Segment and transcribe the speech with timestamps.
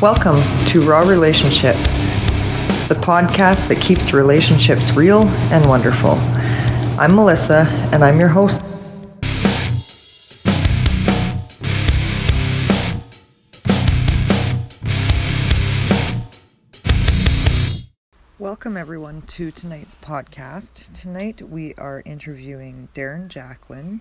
[0.00, 1.92] Welcome to Raw Relationships,
[2.88, 6.12] the podcast that keeps relationships real and wonderful.
[6.98, 8.62] I'm Melissa, and I'm your host.
[18.38, 20.90] Welcome, everyone, to tonight's podcast.
[20.98, 24.00] Tonight, we are interviewing Darren Jacklin.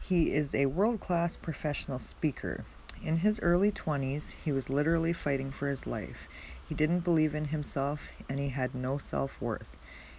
[0.00, 2.64] He is a world class professional speaker.
[3.02, 6.26] In his early 20s, he was literally fighting for his life.
[6.68, 9.76] He didn't believe in himself and he had no self worth.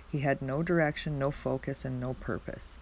[0.10, 2.78] He had no direction, no focus, and no purpose.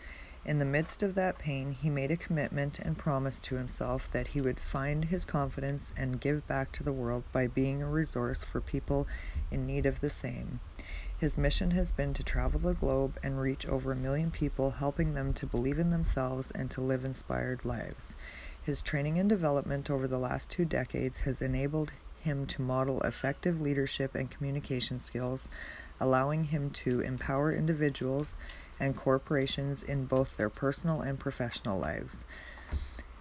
[0.46, 4.30] In the midst of that pain, he made a commitment and promised to himself that
[4.30, 8.44] he would find his confidence and give back to the world by being a resource
[8.44, 9.08] for people
[9.52, 10.62] in need of the same.
[11.18, 15.14] His mission has been to travel the globe and reach over a million people, helping
[15.14, 18.16] them to believe in themselves and to live inspired lives.
[18.68, 23.62] His training and development over the last two decades has enabled him to model effective
[23.62, 25.48] leadership and communication skills,
[26.01, 28.35] allowing him to empower individuals
[28.77, 32.26] and corporations in both their personal and professional lives.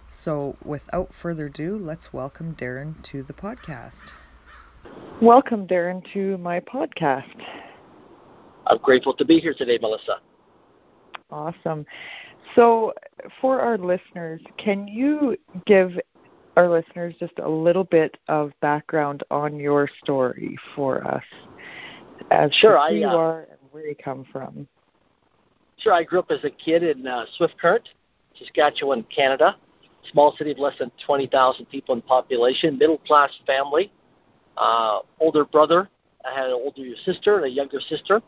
[0.09, 4.11] So, without further ado, let's welcome Darren to the podcast.
[5.21, 7.41] Welcome, Darren, to my podcast.
[8.65, 10.19] I'm grateful to be here today, Melissa.
[11.31, 11.85] Awesome.
[12.57, 12.91] So,
[13.39, 15.91] for our listeners, can you give
[16.55, 21.23] our listeners just a little bit of background on your story for us,
[22.31, 24.67] as sure, who I, you uh, are and where you come from?
[25.77, 27.87] Sure, I grew up as a kid in uh, Swift Current,
[28.39, 29.55] Saskatchewan, Canada.
[30.11, 33.91] Small city of less than 20,000 people in population, middle class family.
[34.57, 35.89] Uh, older brother.
[36.25, 38.19] I had an older sister and a younger sister.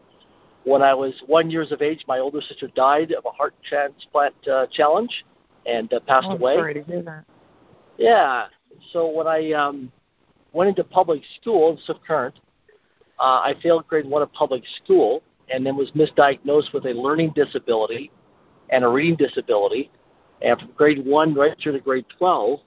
[0.66, 4.36] When I was one years of age, my older sister died of a heart transplant
[4.48, 5.26] uh, challenge
[5.66, 6.56] and uh, passed oh, away.
[6.56, 7.26] Sorry to hear that.
[7.98, 8.48] Yeah.
[8.92, 9.92] So when I um,
[10.54, 12.40] went into public school in Swift Current,
[13.20, 17.34] uh, I failed grade one of public school and then was misdiagnosed with a learning
[17.36, 18.12] disability
[18.70, 19.92] and a reading disability.
[20.42, 22.60] And from grade one right through to grade 12,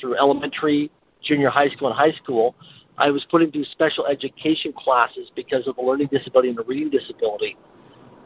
[0.00, 0.90] through elementary,
[1.22, 2.56] junior high school, and high school,
[2.98, 6.90] I was put into special education classes because of a learning disability and a reading
[6.90, 7.56] disability.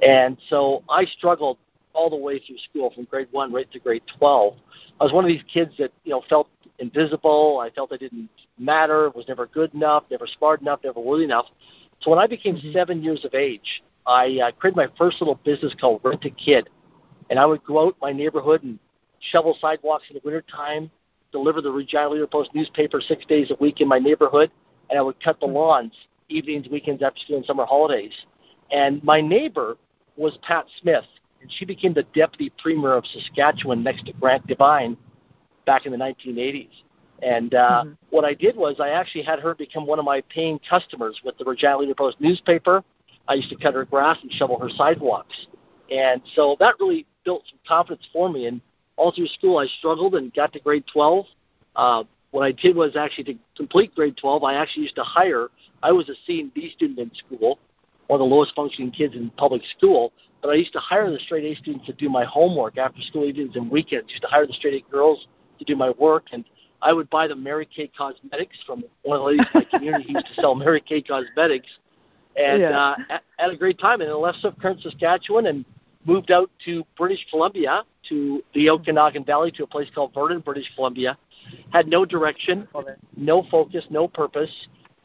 [0.03, 1.59] And so I struggled
[1.93, 4.55] all the way through school from grade one right to grade 12.
[5.01, 7.59] I was one of these kids that, you know, felt invisible.
[7.59, 8.29] I felt I didn't
[8.59, 11.47] matter, was never good enough, never smart enough, never worthy enough.
[12.01, 12.73] So when I became mm-hmm.
[12.73, 16.69] seven years of age, I uh, created my first little business called Rent a Kid.
[17.31, 18.79] And I would go out my neighborhood and
[19.19, 20.91] shovel sidewalks in the wintertime,
[21.37, 24.51] deliver the Regina Leader Post newspaper six days a week in my neighborhood,
[24.89, 25.93] and I would cut the lawns
[26.29, 28.13] evenings, weekends, after school, and summer holidays.
[28.71, 29.77] And my neighbor
[30.17, 31.05] was Pat Smith,
[31.41, 34.97] and she became the deputy premier of Saskatchewan next to Grant Devine
[35.67, 36.69] back in the 1980s.
[37.23, 37.93] And uh, mm-hmm.
[38.11, 41.39] what I did was I actually had her become one of my paying customers with
[41.39, 42.83] the Regina Leader Post newspaper.
[43.29, 45.47] I used to cut her grass and shovel her sidewalks.
[45.91, 48.47] And so that really built some confidence for me.
[48.47, 48.61] And
[48.97, 51.27] all through school, I struggled and got to grade 12.
[51.75, 55.49] Uh, what I did was actually to complete grade 12, I actually used to hire,
[55.83, 57.59] I was a C and B student in school,
[58.09, 60.13] one of the lowest functioning kids in public school,
[60.43, 63.25] but I used to hire the straight A students to do my homework after school
[63.25, 64.07] evenings and weekends.
[64.09, 65.27] I used to hire the straight A girls
[65.59, 66.45] to do my work, and
[66.83, 70.05] I would buy them Mary Kay Cosmetics from one of the ladies in my community
[70.09, 71.69] who used to sell Mary Kay Cosmetics,
[72.37, 72.79] and yeah.
[72.79, 74.01] uh, had a great time.
[74.01, 75.65] And then left Swift Current, Saskatchewan, and
[76.07, 80.71] moved out to British Columbia, to the Okanagan Valley, to a place called Vernon, British
[80.75, 81.19] Columbia.
[81.73, 82.69] Had no direction,
[83.17, 84.51] no focus, no purpose,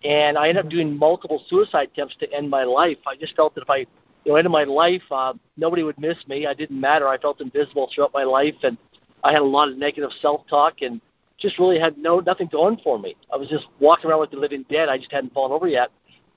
[0.04, 2.98] and I ended up doing multiple suicide attempts to end my life.
[3.08, 6.18] I just felt that if I, you know, ended my life, uh, nobody would miss
[6.28, 6.48] me.
[6.48, 7.08] I didn't matter.
[7.08, 8.78] I felt invisible throughout my life, and
[9.24, 11.02] I had a lot of negative self-talk, and
[11.38, 13.16] just really had no nothing going for me.
[13.34, 14.90] I was just walking around like the living dead.
[14.90, 15.90] I just hadn't fallen over yet.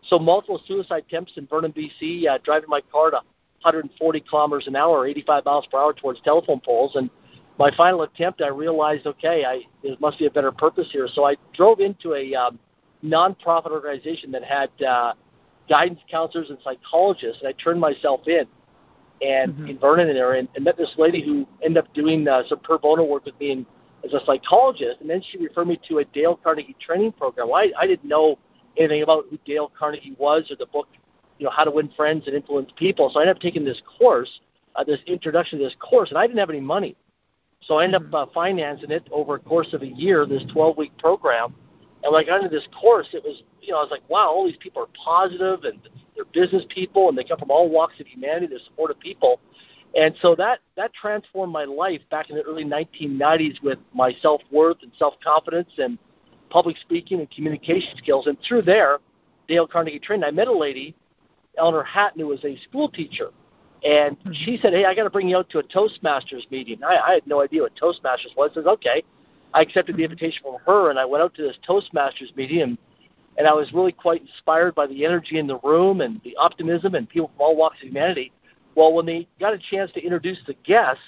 [0.08, 3.20] So multiple suicide attempts in Vernon, BC, uh, driving my car to
[3.64, 6.96] 140 kilometers an hour, 85 miles per hour towards telephone poles.
[6.96, 7.10] And
[7.58, 11.08] my final attempt, I realized, okay, I there must be a better purpose here.
[11.12, 12.58] So I drove into a um,
[13.04, 15.14] nonprofit organization that had uh,
[15.68, 18.46] guidance counselors and psychologists, and I turned myself in.
[19.22, 19.66] And mm-hmm.
[19.68, 22.78] in Vernon there, and, and met this lady who ended up doing uh, some pro
[22.78, 23.66] bono work with me in,
[24.04, 27.48] as a psychologist, and then she referred me to a Dale Carnegie training program.
[27.48, 28.38] Well, I, I didn't know
[28.76, 30.88] anything about who Dale Carnegie was or the book,
[31.38, 33.10] you know, How to Win Friends and Influence People.
[33.12, 34.40] So I ended up taking this course,
[34.76, 36.96] uh, this introduction to this course, and I didn't have any money.
[37.62, 40.76] So I ended up uh, financing it over a course of a year, this 12
[40.76, 41.54] week program.
[42.02, 44.28] And when I got into this course, it was, you know, I was like, wow,
[44.28, 45.80] all these people are positive and
[46.14, 48.48] they're business people and they come from all walks of humanity.
[48.48, 49.40] They're supportive people.
[49.96, 54.42] And so that, that transformed my life back in the early 1990s with my self
[54.50, 55.98] worth and self confidence and
[56.50, 58.26] public speaking and communication skills.
[58.26, 58.98] And through there,
[59.48, 60.94] Dale Carnegie training, I met a lady,
[61.58, 63.30] Eleanor Hatton, who was a school teacher.
[63.84, 64.32] And mm-hmm.
[64.44, 66.82] she said, Hey, I got to bring you out to a Toastmasters meeting.
[66.82, 68.50] I, I had no idea what Toastmasters was.
[68.52, 69.02] I said, Okay.
[69.52, 70.12] I accepted the mm-hmm.
[70.12, 72.78] invitation from her, and I went out to this Toastmasters meeting, and,
[73.38, 76.94] and I was really quite inspired by the energy in the room and the optimism
[76.96, 78.32] and people from all walks of humanity.
[78.74, 81.02] Well, when they got a chance to introduce the guests,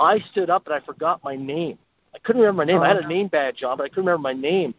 [0.00, 1.78] I stood up and I forgot my name.
[2.14, 2.80] I couldn't remember my name.
[2.80, 4.74] Oh, I had a name badge on, but I couldn't remember my name.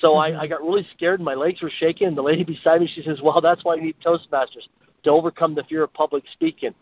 [0.00, 0.36] So mm-hmm.
[0.36, 2.08] I, I got really scared and my legs were shaking.
[2.08, 4.68] And the lady beside me, she says, "Well, that's why you need Toastmasters
[5.04, 6.74] to overcome the fear of public speaking."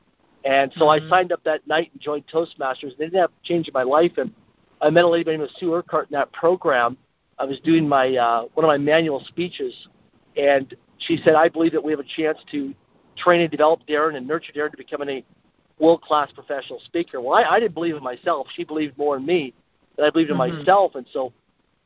[0.44, 1.06] And so mm-hmm.
[1.06, 2.92] I signed up that night and joined Toastmasters.
[2.92, 4.12] And it ended up changing my life.
[4.18, 4.32] And
[4.80, 6.96] I met a lady by the name of Sue Urquhart in that program.
[7.38, 9.74] I was doing my uh, one of my manual speeches,
[10.36, 12.74] and she said, "I believe that we have a chance to
[13.16, 15.24] train and develop Darren and nurture Darren to becoming a
[15.78, 17.20] world class professional speaker.
[17.20, 18.46] Well, I, I didn't believe in myself.
[18.54, 19.54] She believed more in me
[19.96, 20.58] than I believed in mm-hmm.
[20.58, 20.94] myself.
[20.94, 21.32] And so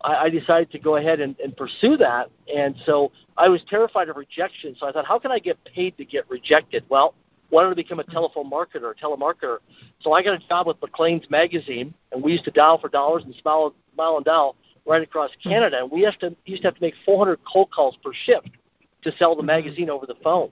[0.02, 2.30] I, I decided to go ahead and, and pursue that.
[2.54, 4.76] And so I was terrified of rejection.
[4.78, 6.84] So I thought, how can I get paid to get rejected?
[6.88, 7.14] Well,
[7.50, 9.58] why don't I become a telephone marketer, a telemarketer?
[10.00, 13.24] So I got a job with Maclean's magazine, and we used to dial for dollars
[13.24, 14.56] and smile, smile and dial
[14.86, 15.50] right across mm-hmm.
[15.50, 15.78] Canada.
[15.80, 18.50] And we used to, used to have to make 400 cold calls per shift
[19.02, 20.50] to sell the magazine over the phone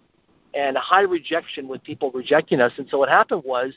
[0.54, 2.72] and high rejection with people rejecting us.
[2.78, 3.74] And so what happened was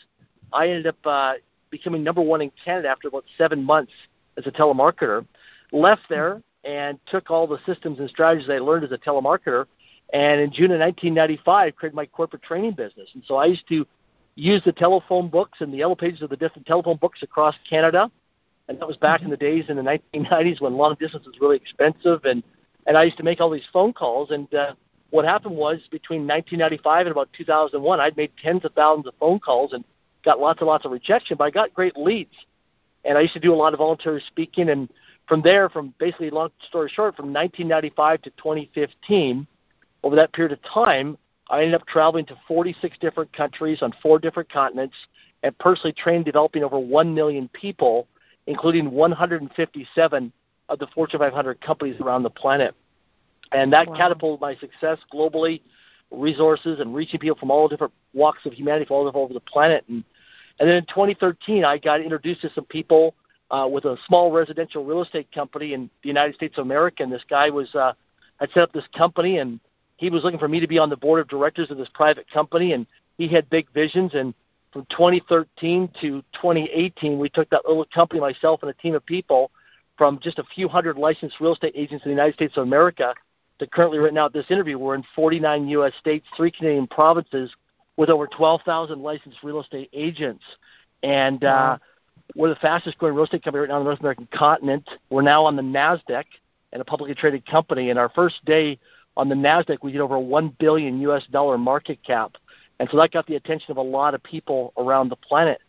[0.54, 1.34] I ended up uh,
[1.70, 3.92] becoming number one in Canada after about seven months
[4.38, 5.26] as a telemarketer.
[5.72, 9.66] Left there and took all the systems and strategies I learned as a telemarketer.
[10.14, 13.10] And in June of 1995, created my corporate training business.
[13.14, 13.86] And so I used to
[14.36, 18.10] use the telephone books and the yellow pages of the different telephone books across Canada.
[18.68, 19.84] And that was back in the days in the
[20.14, 22.26] 1990s when long distance was really expensive.
[22.26, 22.44] And
[22.90, 24.32] and I used to make all these phone calls.
[24.32, 24.74] And uh,
[25.12, 29.40] what happened was between 1995 and about 2001, I'd made tens of thousands of phone
[29.40, 29.84] calls and
[30.26, 32.34] got lots and lots of rejection, but I got great leads.
[33.06, 34.70] And I used to do a lot of voluntary speaking.
[34.70, 34.90] And
[35.30, 39.48] from there, from basically, long story short, from 1995 to 2015,
[40.04, 41.18] over that period of time,
[41.50, 44.96] I ended up traveling to 46 different countries on four different continents
[45.44, 48.08] and personally trained developing over 1 million people,
[48.48, 50.34] including 157
[50.68, 52.76] of the Fortune 500 companies around the planet.
[53.52, 53.98] And that wow.
[53.98, 55.62] catapulted my success globally,
[56.12, 59.86] resources, and reaching people from all different walks of humanity from all over the planet.
[59.88, 60.04] And,
[60.60, 63.14] and then in 2013, I got introduced to some people
[63.52, 67.04] uh, with a small residential real estate company in the United States of America.
[67.04, 67.94] And this guy was uh,
[68.40, 69.60] had set up this company, and
[69.98, 72.30] he was looking for me to be on the board of directors of this private
[72.32, 72.74] company.
[72.74, 72.86] And
[73.18, 74.14] he had big visions.
[74.14, 74.34] And
[74.72, 79.52] from 2013 to 2018, we took that little company, myself and a team of people,
[79.98, 83.14] from just a few hundred licensed real estate agents in the United States of America
[83.60, 85.94] to currently right now at this interview we're in 49 U.S.
[86.00, 87.54] states, three Canadian provinces,
[87.98, 90.44] with over 12,000 licensed real estate agents,
[91.04, 91.78] and uh,
[92.36, 94.90] we're the fastest growing real estate company right now on the North American continent.
[95.10, 96.26] We're now on the Nasdaq
[96.72, 97.90] and a publicly traded company.
[97.90, 98.80] And our first day
[99.18, 101.24] on the Nasdaq, we did over a 1 billion U.S.
[101.32, 102.34] dollar market cap,
[102.80, 105.60] and so that got the attention of a lot of people around the planet.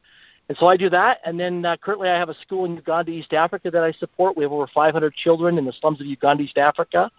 [0.49, 3.13] And so I do that, and then uh, currently I have a school in Uganda,
[3.13, 4.37] East Africa that I support.
[4.37, 7.11] We have over 500 children in the slums of Uganda, East Africa,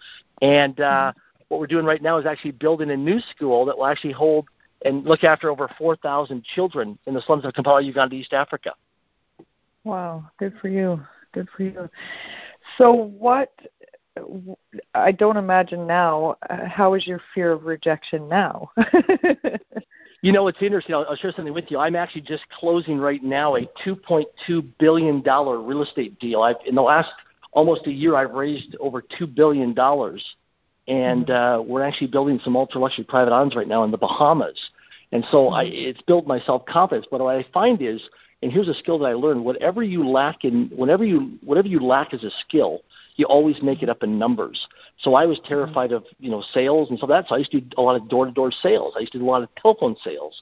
[0.41, 1.13] and uh,
[1.47, 4.47] what we're doing right now is actually building a new school that will actually hold
[4.83, 8.73] and look after over 4,000 children in the slums of Kampala, Uganda, East Africa.
[9.83, 11.01] Wow, good for you.
[11.33, 11.89] Good for you.
[12.77, 13.51] So, what?
[14.93, 16.35] I don't imagine now.
[16.49, 18.69] Uh, how is your fear of rejection now?
[20.21, 20.95] you know, it's interesting.
[20.95, 21.79] I'll, I'll share something with you.
[21.79, 26.41] I'm actually just closing right now a 2.2 billion dollar real estate deal.
[26.41, 27.11] I've in the last
[27.53, 30.23] almost a year, I've raised over two billion dollars,
[30.87, 31.61] and mm-hmm.
[31.61, 34.59] uh, we're actually building some ultra luxury private islands right now in the Bahamas.
[35.11, 35.73] And so I, mm-hmm.
[35.73, 37.07] it's built my self confidence.
[37.09, 38.01] But what I find is,
[38.41, 41.79] and here's a skill that I learned: whatever you lack in, whenever you, whatever you
[41.79, 42.81] lack as a skill,
[43.15, 44.67] you always make it up in numbers.
[44.99, 45.47] So I was mm-hmm.
[45.47, 47.95] terrified of, you know, sales and so that's so I used to do a lot
[47.95, 48.93] of door to door sales.
[48.97, 50.41] I used to do a lot of telephone sales.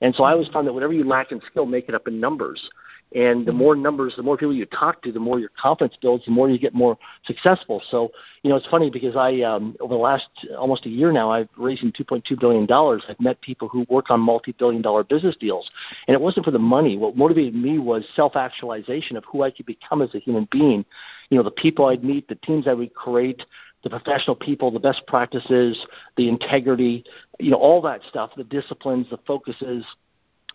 [0.00, 2.20] And so I always found that whatever you lack in skill, make it up in
[2.20, 2.70] numbers.
[3.12, 6.24] And the more numbers, the more people you talk to, the more your confidence builds,
[6.26, 7.82] the more you get more successful.
[7.90, 8.12] So,
[8.42, 11.48] you know, it's funny because I, um, over the last almost a year now, I've
[11.56, 12.70] raising $2.2 billion.
[12.70, 15.68] I've met people who work on multi-billion dollar business deals.
[16.06, 16.96] And it wasn't for the money.
[16.96, 20.84] What motivated me was self-actualization of who I could become as a human being.
[21.30, 23.42] You know, the people I'd meet, the teams I would create,
[23.82, 25.78] the professional people, the best practices,
[26.16, 27.04] the integrity,
[27.38, 29.84] you know, all that stuff, the disciplines, the focuses,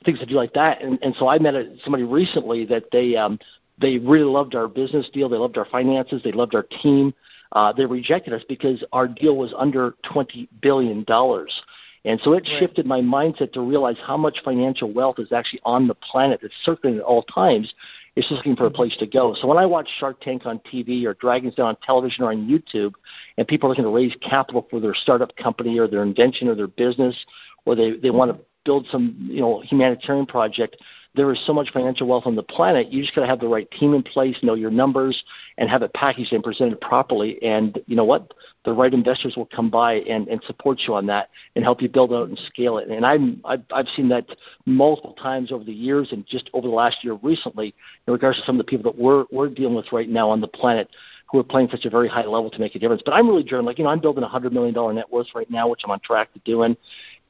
[0.04, 0.82] things to do like that.
[0.82, 3.40] And, and so I met a, somebody recently that they um,
[3.80, 5.30] they really loved our business deal.
[5.30, 6.22] They loved our finances.
[6.24, 7.14] They loved our team.
[7.52, 11.62] Uh, they rejected us because our deal was under twenty billion dollars.
[12.06, 12.60] And so it right.
[12.60, 16.42] shifted my mindset to realize how much financial wealth is actually on the planet.
[16.44, 17.74] It's circling at all times.
[18.16, 19.34] It's just looking for a place to go.
[19.34, 22.48] So when I watch Shark Tank on TV or Dragons Den on television or on
[22.48, 22.94] YouTube,
[23.38, 26.56] and people are looking to raise capital for their startup company or their invention or
[26.56, 27.26] their business,
[27.66, 30.78] or they they want to build some you know humanitarian project,
[31.16, 32.92] there is so much financial wealth on the planet.
[32.92, 35.24] You just got to have the right team in place, know your numbers,
[35.58, 37.42] and have it packaged and presented properly.
[37.42, 38.34] And you know what?
[38.66, 41.90] The right investors will come by and, and support you on that and help you
[41.90, 42.90] build out and scale it.
[42.90, 44.26] And I'm, I've, I've seen that
[44.66, 47.74] multiple times over the years and just over the last year recently
[48.08, 50.42] in regards to some of the people that we're, we're dealing with right now on
[50.42, 50.90] the planet
[51.32, 53.02] who are playing such a very high level to make a difference.
[53.04, 53.66] But I'm really driven.
[53.66, 56.00] Like, you know, I'm building a $100 million net worth right now, which I'm on
[56.00, 56.78] track to doing.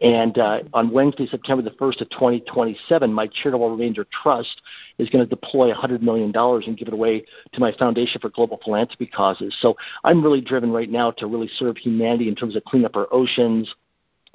[0.02, 4.62] And uh, on Wednesday, September the 1st of 2027, my charitable remainder trust
[4.98, 8.60] is going to deploy $100 million and give it away to my Foundation for Global
[8.64, 9.56] Philanthropy causes.
[9.62, 12.98] So I'm really driven right now to really serve humanity in terms of clean up
[12.98, 13.74] our oceans,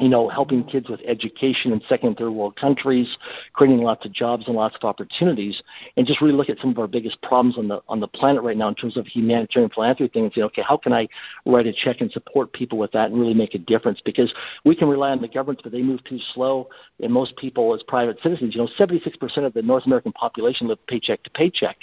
[0.00, 3.16] you know, helping kids with education in second and third world countries,
[3.52, 5.62] creating lots of jobs and lots of opportunities,
[5.96, 8.42] and just really look at some of our biggest problems on the on the planet
[8.42, 11.06] right now in terms of humanitarian philanthropy thing and say, okay, how can I
[11.46, 14.00] write a check and support people with that and really make a difference?
[14.04, 14.32] Because
[14.64, 16.68] we can rely on the governments, but they move too slow,
[17.00, 20.84] and most people as private citizens, you know, 76% of the North American population live
[20.86, 21.76] paycheck to paycheck.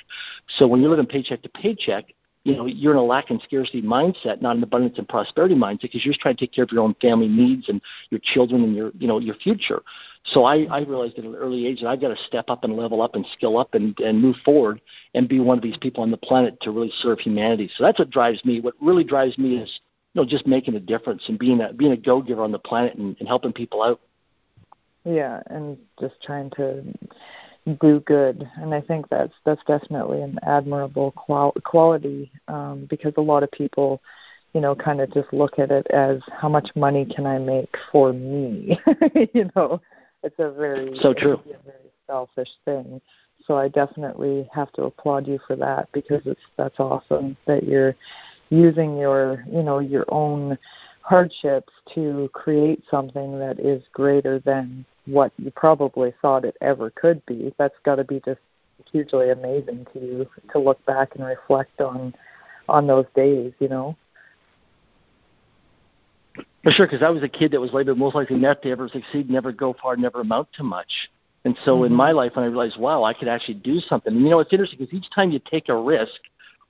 [0.58, 2.06] So when you live in paycheck to paycheck,
[2.48, 5.82] you know you're in a lack and scarcity mindset, not an abundance and prosperity mindset,
[5.82, 8.64] because you're just trying to take care of your own family needs and your children
[8.64, 9.82] and your you know your future.
[10.24, 12.78] So I, I realized at an early age that I've got to step up and
[12.78, 14.80] level up and skill up and, and move forward
[15.14, 17.70] and be one of these people on the planet to really serve humanity.
[17.76, 18.62] So that's what drives me.
[18.62, 19.80] What really drives me is
[20.14, 22.60] you know just making a difference and being a being a go giver on the
[22.60, 24.00] planet and, and helping people out.
[25.04, 26.84] Yeah, and just trying to
[27.76, 28.50] do good.
[28.56, 33.52] And i think that's that's definitely an admirable qual- quality um, because a lot of
[33.52, 34.02] people
[34.54, 37.76] you know kind of just look at it as how much money can i make
[37.92, 38.80] for me?
[39.34, 39.82] You know
[40.24, 41.36] it's a very so true.
[41.46, 43.02] a very selfish thing.
[43.46, 47.96] So i definitely have to applaud you for that because it's that's awesome that you're
[48.50, 50.58] using your you know your own
[51.02, 57.26] hardships to create something that is greater than what you probably thought it ever could
[57.26, 57.54] be.
[57.58, 58.40] That's got to be just
[58.92, 62.14] hugely amazing to you to look back and reflect on
[62.70, 63.96] on those days, you know.
[66.64, 68.90] For sure, because I was a kid that was labeled most likely not to ever
[68.90, 70.92] succeed, never go far, never amount to much.
[71.46, 71.86] And so mm-hmm.
[71.86, 74.14] in my life, when I realized, wow, I could actually do something.
[74.14, 76.20] And you know, it's interesting because each time you take a risk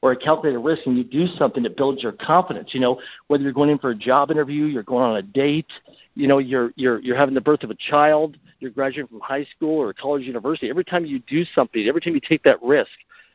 [0.02, 3.44] or a calculated risk and you do something that builds your confidence, you know, whether
[3.44, 5.72] you're going in for a job interview, you're going on a date,
[6.18, 9.46] you know you're you're you're having the birth of a child you're graduating from high
[9.56, 12.90] school or college university every time you do something every time you take that risk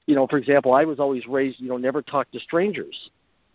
[0.07, 3.11] you know for example i was always raised you know never talk to strangers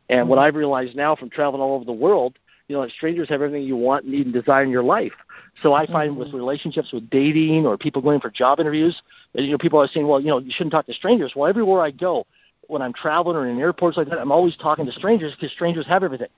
[0.10, 0.30] and mm-hmm.
[0.30, 3.68] what i've realized now from traveling all over the world you know strangers have everything
[3.68, 5.14] you want need and desire in your life
[5.62, 6.20] so i find mm-hmm.
[6.22, 9.02] with relationships with dating or people going for job interviews
[9.34, 11.82] you know people are saying well you know you shouldn't talk to strangers well everywhere
[11.82, 12.26] i go
[12.68, 15.86] when i'm traveling or in airports like that i'm always talking to strangers because strangers
[15.88, 16.30] have everything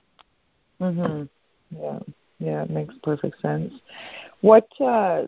[0.80, 1.28] mhm
[1.70, 1.98] yeah
[2.40, 3.72] yeah, it makes perfect sense.
[4.40, 5.26] What uh,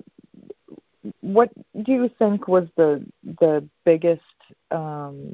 [1.21, 1.51] what
[1.83, 3.05] do you think was the
[3.39, 4.23] the biggest
[4.71, 5.33] um,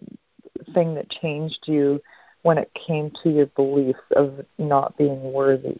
[0.75, 2.03] thing that changed you
[2.43, 5.79] when it came to your belief of not being worthy?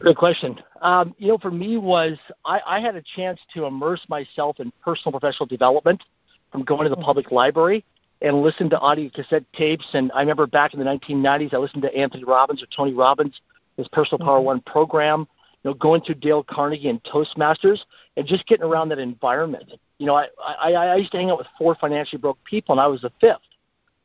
[0.00, 0.56] Good question.
[0.82, 4.70] Um, you know, for me was I, I had a chance to immerse myself in
[4.84, 6.02] personal professional development
[6.52, 7.04] from going to the mm-hmm.
[7.04, 7.84] public library
[8.20, 9.86] and listen to audio cassette tapes.
[9.92, 13.40] And I remember back in the 1990s, I listened to Anthony Robbins or Tony Robbins,
[13.76, 14.46] his Personal Power mm-hmm.
[14.46, 15.26] One program.
[15.64, 17.80] You know, going to Dale Carnegie and Toastmasters,
[18.16, 19.72] and just getting around that environment.
[19.98, 22.80] You know, I I, I used to hang out with four financially broke people, and
[22.80, 23.38] I was the fifth.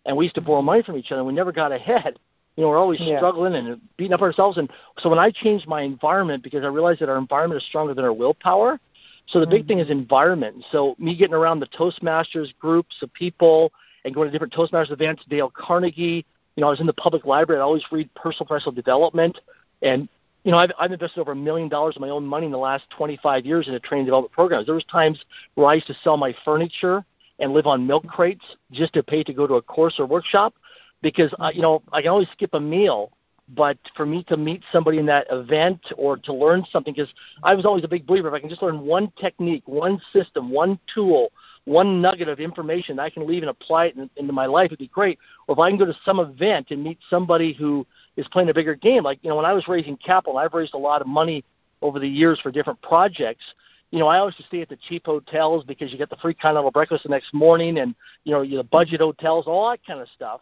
[0.05, 1.19] And we used to borrow money from each other.
[1.19, 2.17] and We never got ahead.
[2.55, 3.17] You know, we're always yeah.
[3.17, 4.57] struggling and beating up ourselves.
[4.57, 4.69] And
[4.99, 8.05] so when I changed my environment, because I realized that our environment is stronger than
[8.05, 8.79] our willpower.
[9.27, 9.51] So the mm-hmm.
[9.51, 10.63] big thing is environment.
[10.71, 13.71] So me getting around the Toastmasters groups of people,
[14.05, 16.25] and going to different Toastmasters events, Dale Carnegie.
[16.55, 17.61] You know, I was in the public library.
[17.61, 19.39] I always read personal professional development,
[19.81, 20.07] and
[20.43, 22.57] you know, I've, I've invested over a million dollars of my own money in the
[22.57, 24.65] last 25 years in a training development programs.
[24.65, 25.23] There was times
[25.55, 27.05] where I used to sell my furniture
[27.39, 30.53] and live on milk crates just to pay to go to a course or workshop
[31.01, 33.11] because uh, you know I can always skip a meal
[33.49, 37.53] but for me to meet somebody in that event or to learn something because i
[37.53, 40.79] was always a big believer if i can just learn one technique one system one
[40.93, 41.31] tool
[41.65, 44.67] one nugget of information that I can leave and apply it in, into my life
[44.67, 45.19] it'd be great.
[45.47, 47.85] Or if I can go to some event and meet somebody who
[48.17, 50.73] is playing a bigger game, like you know when I was raising capital, I've raised
[50.73, 51.43] a lot of money
[51.81, 53.43] over the years for different projects.
[53.91, 56.33] You know, I always just stay at the cheap hotels because you get the free
[56.33, 60.07] continental breakfast the next morning, and you know the budget hotels, all that kind of
[60.09, 60.41] stuff.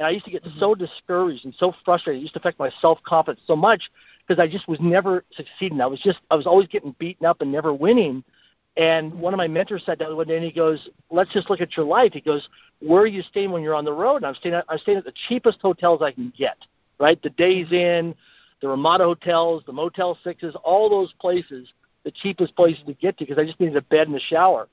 [0.00, 0.58] And I used to get mm-hmm.
[0.58, 2.20] so discouraged and so frustrated.
[2.20, 3.82] It used to affect my self confidence so much
[4.26, 5.78] because I just was never succeeding.
[5.82, 8.24] I was just I was always getting beaten up and never winning
[8.78, 11.60] And one of my mentors sat down one day and he goes, "Let's just look
[11.60, 14.26] at your life." He goes, "Where are you staying when you're on the road?" And
[14.26, 16.56] I'm staying at, I'm staying at the cheapest hotels I can get,
[16.98, 17.20] right?
[17.20, 18.14] The Days Inn,
[18.62, 21.68] the Ramada hotels, the Motel Sixes, all those places,
[22.04, 24.66] the cheapest places to get to because I just needed a bed and a shower.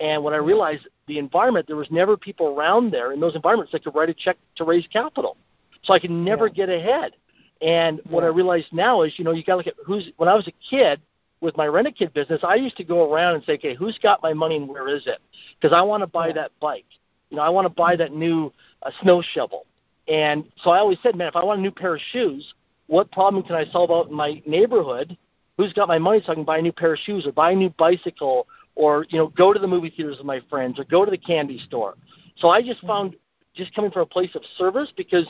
[0.00, 3.72] And when I realized the environment, there was never people around there in those environments
[3.72, 5.36] that could write a check to raise capital,
[5.82, 6.54] so I could never yeah.
[6.54, 7.12] get ahead.
[7.60, 10.10] And what I realize now is, you know, you got to look at who's.
[10.16, 11.00] When I was a kid,
[11.40, 13.98] with my rent a kid business, I used to go around and say, okay, who's
[13.98, 15.18] got my money and where is it?
[15.60, 16.34] Because I want to buy yeah.
[16.34, 16.86] that bike.
[17.30, 18.52] You know, I want to buy that new
[18.82, 19.66] uh, snow shovel.
[20.08, 22.54] And so I always said, man, if I want a new pair of shoes,
[22.86, 25.16] what problem can I solve out in my neighborhood?
[25.56, 27.52] Who's got my money so I can buy a new pair of shoes or buy
[27.52, 30.84] a new bicycle or you know go to the movie theaters with my friends or
[30.84, 31.94] go to the candy store.
[32.36, 33.16] So I just found
[33.54, 35.26] just coming from a place of service because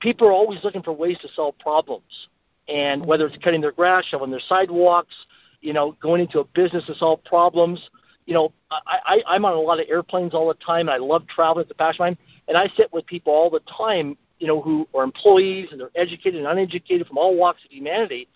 [0.00, 2.28] people are always looking for ways to solve problems.
[2.68, 5.14] And whether it's cutting their grass, shoveling their sidewalks,
[5.60, 7.80] you know, going into a business to solve problems.
[8.26, 10.98] You know, I, I, I'm on a lot of airplanes all the time, and I
[10.98, 11.62] love traveling.
[11.62, 12.18] It's a passion mine.
[12.46, 15.90] And I sit with people all the time, you know, who are employees and they're
[15.96, 18.28] educated and uneducated from all walks of humanity.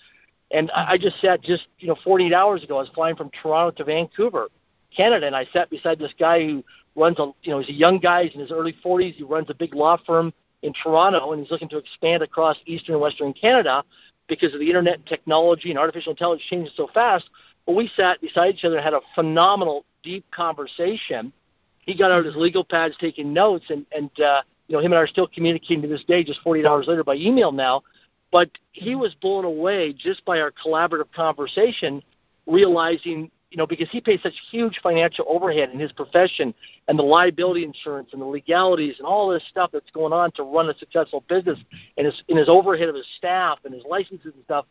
[0.50, 2.76] And I, I just sat just, you know, 48 hours ago.
[2.76, 4.48] I was flying from Toronto to Vancouver,
[4.96, 7.98] Canada, and I sat beside this guy who runs a, you know, he's a young
[7.98, 8.24] guy.
[8.24, 9.14] He's in his early 40s.
[9.14, 12.94] He runs a big law firm in Toronto, and he's looking to expand across eastern
[12.94, 13.84] and western Canada
[14.28, 17.28] because of the internet technology and artificial intelligence changing so fast.
[17.66, 21.32] But we sat beside each other and had a phenomenal, deep conversation.
[21.80, 24.98] He got out his legal pads, taking notes, and and uh, you know him and
[24.98, 27.82] I are still communicating to this day, just 48 hours later by email now.
[28.36, 32.02] But he was blown away just by our collaborative conversation,
[32.46, 36.52] realizing you know, because he pays such huge financial overhead in his profession
[36.86, 40.42] and the liability insurance and the legalities and all this stuff that's going on to
[40.42, 41.58] run a successful business
[41.96, 44.66] and his in his overhead of his staff and his licenses and stuff.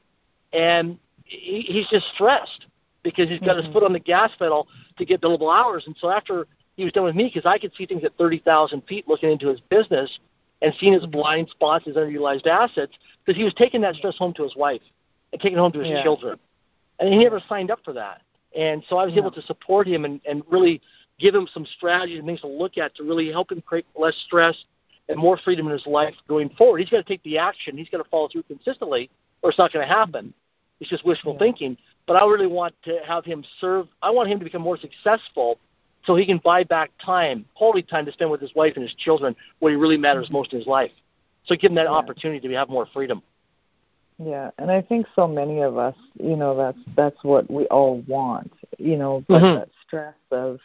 [0.53, 2.67] And he, he's just stressed
[3.01, 3.65] because he's got mm-hmm.
[3.65, 4.67] his foot on the gas pedal
[4.99, 5.85] to get billable hours.
[5.87, 8.81] And so after he was done with me, because I could see things at 30,000
[8.81, 10.19] feet looking into his business
[10.61, 14.33] and seeing his blind spots, his underutilized assets, because he was taking that stress home
[14.33, 14.81] to his wife
[15.31, 16.03] and taking it home to his yeah.
[16.03, 16.39] children.
[16.99, 18.21] And he never signed up for that.
[18.57, 19.19] And so I was yeah.
[19.19, 20.81] able to support him and, and really
[21.19, 24.15] give him some strategies and things to look at to really help him create less
[24.25, 24.55] stress
[25.09, 26.79] and more freedom in his life going forward.
[26.79, 27.77] He's got to take the action.
[27.77, 29.09] He's got to follow through consistently,
[29.41, 30.33] or it's not going to happen.
[30.79, 31.39] It's just wishful yeah.
[31.39, 31.77] thinking.
[32.07, 33.87] But I really want to have him serve.
[34.01, 35.59] I want him to become more successful,
[36.05, 38.93] so he can buy back time, quality time to spend with his wife and his
[38.95, 40.91] children, what he really matters most in his life.
[41.45, 41.91] So give him that yeah.
[41.91, 43.21] opportunity to have more freedom.
[44.17, 47.99] Yeah, and I think so many of us, you know, that's that's what we all
[48.07, 49.59] want, you know, but mm-hmm.
[49.59, 50.59] that stress of,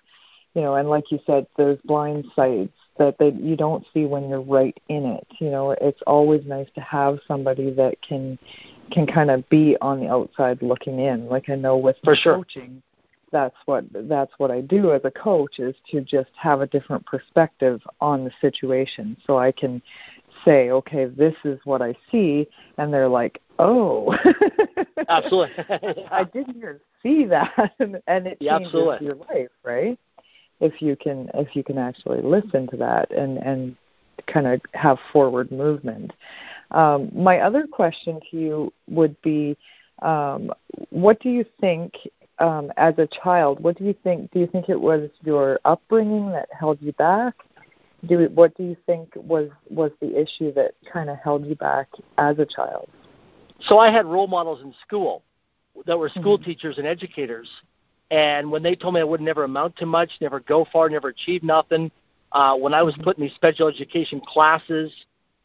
[0.54, 4.28] you know, and like you said, those blind sites that they you don't see when
[4.28, 5.26] you're right in it.
[5.40, 8.38] You know, it's always nice to have somebody that can
[8.92, 11.26] can kind of be on the outside looking in.
[11.26, 12.36] Like I know with For sure.
[12.36, 12.82] coaching,
[13.32, 17.04] that's what that's what I do as a coach is to just have a different
[17.06, 19.82] perspective on the situation so I can
[20.44, 22.46] say, okay, this is what I see,
[22.78, 24.16] and they're like, oh,
[25.08, 25.64] absolutely,
[26.10, 29.06] I didn't even see that, and, it yeah, changes absolutely.
[29.06, 29.98] your life, right?
[30.60, 33.76] If you can, if you can actually listen to that and and
[34.26, 36.12] kind of have forward movement.
[36.70, 39.56] Um, my other question to you would be,
[40.02, 40.52] um,
[40.90, 41.94] what do you think
[42.40, 43.60] um, as a child?
[43.60, 44.30] What do you think?
[44.32, 47.34] Do you think it was your upbringing that held you back?
[48.06, 51.88] do what do you think was was the issue that kind of held you back
[52.18, 52.88] as a child?
[53.60, 55.22] So I had role models in school
[55.86, 56.50] that were school mm-hmm.
[56.50, 57.48] teachers and educators,
[58.10, 61.08] and when they told me I would never amount to much, never go far, never
[61.08, 61.90] achieve nothing,
[62.32, 63.04] uh, when I was mm-hmm.
[63.04, 64.92] put in these special education classes,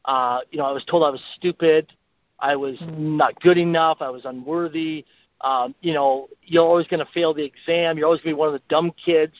[0.05, 1.91] uh, you know, I was told I was stupid,
[2.39, 3.17] I was mm-hmm.
[3.17, 5.05] not good enough, I was unworthy.
[5.41, 7.97] Um, you know, you're always going to fail the exam.
[7.97, 9.33] You're always going to be one of the dumb kids.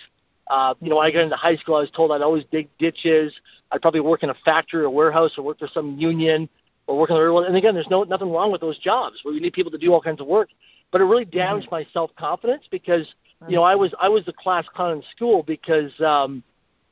[0.47, 2.69] Uh, you know, when I got into high school, I was told I'd always dig
[2.77, 3.34] ditches.
[3.71, 6.47] I'd probably work in a factory or warehouse or work for some union
[6.88, 7.47] or work on the railroad.
[7.47, 9.91] And again, there's no nothing wrong with those jobs where you need people to do
[9.91, 10.49] all kinds of work.
[10.91, 11.75] But it really damaged mm-hmm.
[11.75, 13.08] my self confidence because
[13.47, 16.43] you know I was I was the class clown in school because um,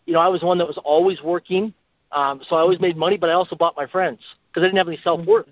[0.06, 1.74] you know I was one that was always working.
[2.12, 4.78] Um, so I always made money, but I also bought my friends because I didn't
[4.78, 5.48] have any self worth,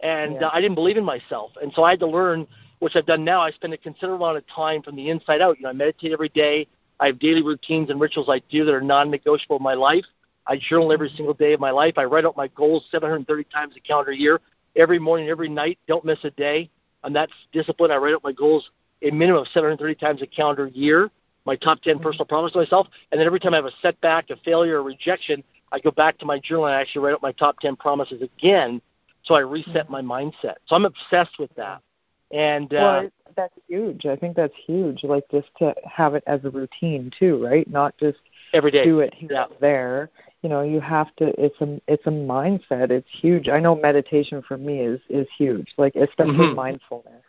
[0.00, 0.46] and yeah.
[0.46, 1.52] uh, I didn't believe in myself.
[1.60, 2.46] And so I had to learn,
[2.80, 3.40] which I've done now.
[3.40, 5.56] I spend a considerable amount of time from the inside out.
[5.58, 6.66] You know, I meditate every day.
[6.98, 10.04] I have daily routines and rituals I do that are non-negotiable in my life.
[10.46, 11.94] I journal every single day of my life.
[11.96, 14.40] I write out my goals 730 times a calendar year,
[14.76, 15.78] every morning, every night.
[15.86, 16.68] Don't miss a day.
[17.04, 17.90] And that's discipline.
[17.90, 18.70] I write out my goals
[19.02, 21.10] a minimum of 730 times a calendar year.
[21.46, 22.02] My top 10 mm-hmm.
[22.02, 24.82] personal promises to myself, and then every time I have a setback, a failure, a
[24.82, 27.76] rejection, I go back to my journal and I actually write out my top 10
[27.76, 28.82] promises again.
[29.24, 29.92] So I reset mm-hmm.
[29.92, 30.56] my mindset.
[30.66, 31.80] So I'm obsessed with that.
[32.32, 34.06] And uh, well, that's huge.
[34.06, 35.02] I think that's huge.
[35.02, 37.68] Like just to have it as a routine too, right?
[37.68, 38.18] Not just
[38.52, 39.46] every day do it here yeah.
[39.60, 40.10] there.
[40.42, 41.32] You know, you have to.
[41.42, 42.90] It's a it's a mindset.
[42.90, 43.48] It's huge.
[43.48, 45.72] I know meditation for me is is huge.
[45.76, 46.56] Like especially mm-hmm.
[46.56, 47.22] mindfulness.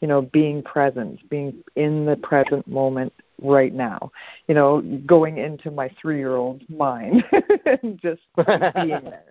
[0.00, 4.12] You know, being present, being in the present moment right now.
[4.48, 7.24] You know, going into my three year old mind
[7.66, 9.22] and just being there.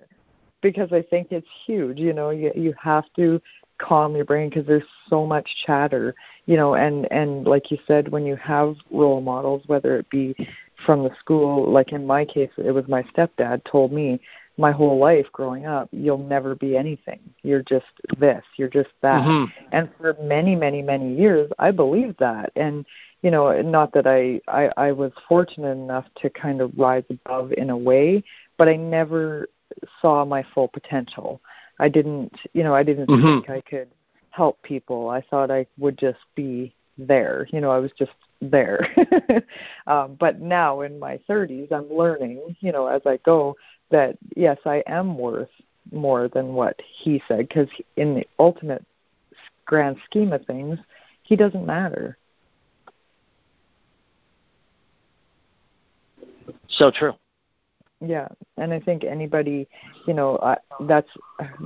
[0.62, 2.00] Because I think it's huge.
[2.00, 3.42] You know, you you have to
[3.80, 6.14] calm your brain because there's so much chatter
[6.46, 10.36] you know and and like you said when you have role models whether it be
[10.86, 14.20] from the school like in my case it was my stepdad told me
[14.58, 17.20] my whole life growing up you'll never be anything.
[17.42, 17.86] You're just
[18.20, 18.44] this.
[18.56, 19.22] You're just that.
[19.24, 19.66] Mm-hmm.
[19.72, 22.52] and for many many many years i believed that.
[22.56, 22.86] And
[23.24, 27.54] you know not that I, I i was fortunate enough to kind of rise above
[27.54, 28.24] in a way
[28.58, 29.48] but i never
[30.02, 31.42] saw my full potential
[31.80, 33.42] I didn't, you know, I didn't mm-hmm.
[33.42, 33.90] think I could
[34.30, 35.10] help people.
[35.10, 37.48] I thought I would just be there.
[37.52, 38.88] You know, I was just there.
[39.88, 43.56] um, but now in my 30s, I'm learning, you know, as I go,
[43.92, 45.50] that yes, I am worth
[45.92, 48.84] more than what he said because in the ultimate
[49.66, 50.80] grand scheme of things,
[51.24, 52.18] he doesn't matter.
[56.68, 57.14] So true.
[58.06, 59.68] Yeah, and I think anybody,
[60.08, 61.10] you know, uh, that's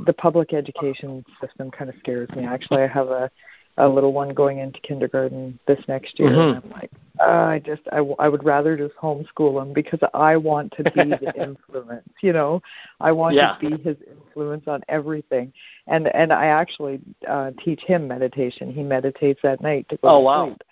[0.05, 2.45] the public education system kind of scares me.
[2.45, 3.31] Actually, I have a
[3.79, 6.57] a little one going into kindergarten this next year, mm-hmm.
[6.57, 10.35] and I'm like, uh, I just I, I would rather just homeschool him because I
[10.37, 12.09] want to be the influence.
[12.21, 12.61] You know,
[12.99, 13.55] I want yeah.
[13.55, 15.53] to be his influence on everything,
[15.87, 18.71] and and I actually uh, teach him meditation.
[18.71, 20.45] He meditates at night to go oh, to wow.
[20.47, 20.63] sleep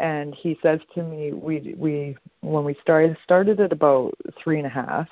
[0.00, 4.66] and he says to me we we when we started started at about three and
[4.66, 5.06] a half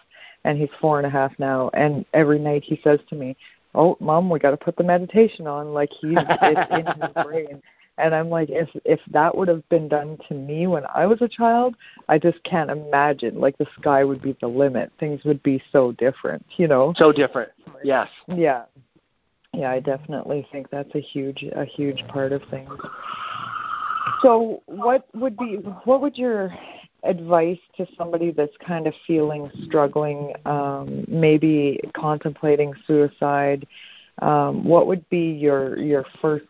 [0.44, 1.70] and he's four and a half now.
[1.74, 3.36] And every night he says to me
[3.74, 7.62] oh mom we got to put the meditation on like he's it's in his brain.
[7.98, 11.20] And i'm like if if that would have been done to me when i was
[11.20, 11.74] a child
[12.08, 14.90] i just can't imagine like the sky would be the limit.
[14.98, 16.94] Things would be so different you know?
[16.96, 17.52] So different.
[17.84, 18.08] Yes.
[18.28, 18.64] Yeah.
[19.52, 22.70] Yeah i definitely think that's a huge a huge part of things
[24.22, 26.54] so, what would be what would your
[27.04, 33.66] advice to somebody that's kind of feeling struggling, um, maybe contemplating suicide?
[34.20, 36.46] Um, what would be your your first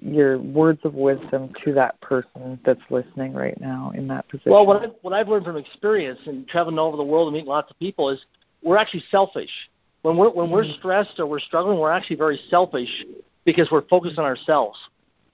[0.00, 4.52] your words of wisdom to that person that's listening right now in that position?
[4.52, 7.34] Well, what I've, what I've learned from experience and traveling all over the world and
[7.34, 8.24] meeting lots of people is
[8.62, 9.50] we're actually selfish.
[10.02, 10.78] When we're when we're mm-hmm.
[10.78, 13.04] stressed or we're struggling, we're actually very selfish
[13.44, 14.78] because we're focused on ourselves.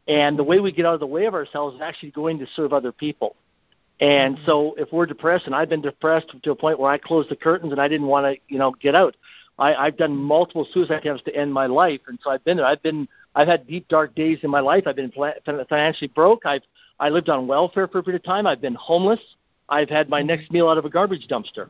[0.06, 2.46] And the way we get out of the way of ourselves is actually going to
[2.54, 3.36] serve other people.
[4.00, 4.46] And mm-hmm.
[4.46, 7.36] so if we're depressed, and I've been depressed to a point where I closed the
[7.36, 9.16] curtains and I didn't want to, you know, get out.
[9.58, 12.66] I, I've done multiple suicide attempts to end my life, and so I've been there.
[12.66, 14.84] I've been, I've had deep, dark days in my life.
[14.86, 16.44] I've been financially broke.
[16.44, 16.62] I've,
[16.98, 18.46] I lived on welfare for a period of time.
[18.46, 19.20] I've been homeless.
[19.68, 21.68] I've had my next meal out of a garbage dumpster.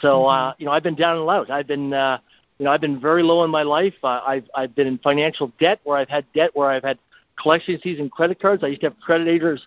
[0.00, 0.62] So, uh, mm-hmm.
[0.62, 1.50] you know, I've been down and out.
[1.50, 2.18] I've been, uh,
[2.58, 3.94] you know, I've been very low in my life.
[4.02, 6.98] Uh, I've, I've been in financial debt where I've had debt where I've had
[7.40, 8.62] collection fees and credit cards.
[8.64, 9.66] I used to have creditors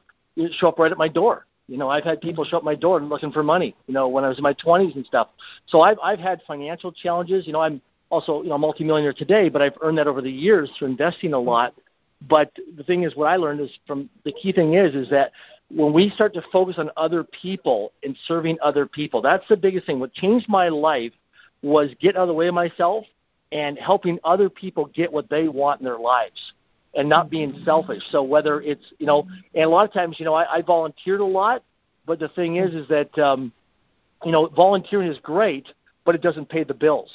[0.52, 1.46] show up right at my door.
[1.68, 3.76] You know, I've had people show up my door looking for money.
[3.88, 5.30] You know, when I was in my 20s and stuff.
[5.66, 7.48] So I've I've had financial challenges.
[7.48, 10.70] You know, I'm also you know multimillionaire today, but I've earned that over the years
[10.78, 11.74] through investing a lot.
[12.28, 15.32] But the thing is, what I learned is from the key thing is is that
[15.70, 19.88] when we start to focus on other people and serving other people, that's the biggest
[19.88, 20.00] thing.
[20.00, 21.14] What changed my life
[21.64, 23.06] was get out of the way of myself
[23.52, 26.54] and helping other people get what they want in their lives
[26.96, 28.04] and not being selfish.
[28.10, 31.20] So whether it's you know, and a lot of times you know I, I volunteered
[31.20, 31.64] a lot,
[32.06, 33.52] but the thing is is that um,
[34.24, 35.68] you know volunteering is great,
[36.06, 37.12] but it doesn't pay the bills.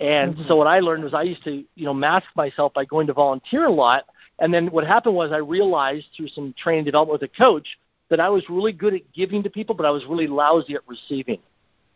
[0.00, 0.48] And mm-hmm.
[0.48, 3.12] so what I learned was I used to you know mask myself by going to
[3.12, 4.04] volunteer a lot,
[4.38, 8.20] and then what happened was I realized through some training development with a coach that
[8.20, 11.38] I was really good at giving to people, but I was really lousy at receiving.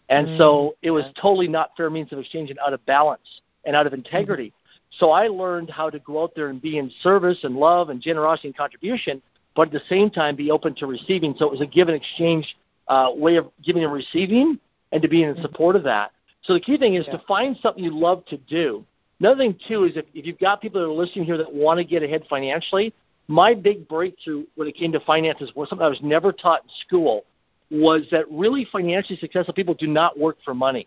[0.09, 0.38] And mm-hmm.
[0.38, 3.87] so it was totally not fair means of exchange and out of balance and out
[3.87, 4.49] of integrity.
[4.49, 4.63] Mm-hmm.
[4.98, 8.00] So I learned how to go out there and be in service and love and
[8.00, 9.20] generosity and contribution,
[9.57, 11.35] but at the same time be open to receiving.
[11.37, 12.57] So it was a give and exchange
[12.88, 14.59] uh, way of giving and receiving,
[14.92, 16.12] and to be in support of that.
[16.42, 17.16] So the key thing is yeah.
[17.16, 18.85] to find something you love to do.
[19.20, 21.78] Another thing too is if, if you've got people that are listening here that want
[21.78, 22.92] to get ahead financially,
[23.26, 26.70] my big breakthrough when it came to finances was something I was never taught in
[26.87, 27.24] school
[27.70, 30.87] was that really financially successful people do not work for money.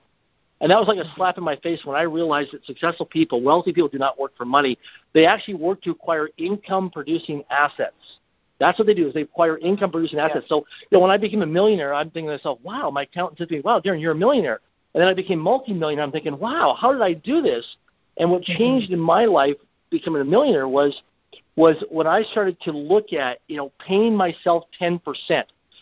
[0.60, 3.42] And that was like a slap in my face when I realized that successful people,
[3.42, 4.78] wealthy people, do not work for money.
[5.14, 8.20] They actually work to acquire income producing assets.
[8.60, 10.46] That's what they do is they acquire income producing assets.
[10.46, 10.58] Yeah.
[10.58, 13.38] So you know, when I became a millionaire, I'm thinking to myself, wow, my accountant
[13.38, 14.62] said to me, wow, Darren, you're a millionaire.
[14.94, 16.04] And then I became multi-millionaire.
[16.04, 17.64] I'm thinking, wow, how did I do this?
[18.18, 18.58] And what mm-hmm.
[18.58, 19.58] changed in my life
[19.92, 21.02] becoming a millionaire was
[21.56, 25.00] was when I started to look at, you know, paying myself 10%.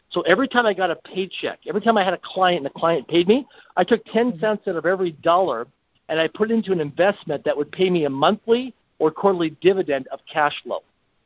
[0.09, 2.79] So every time I got a paycheck, every time I had a client and the
[2.79, 4.39] client paid me, I took 10 mm-hmm.
[4.39, 5.67] cents out of every dollar
[6.07, 9.51] and I put it into an investment that would pay me a monthly or quarterly
[9.61, 10.83] dividend of cash flow.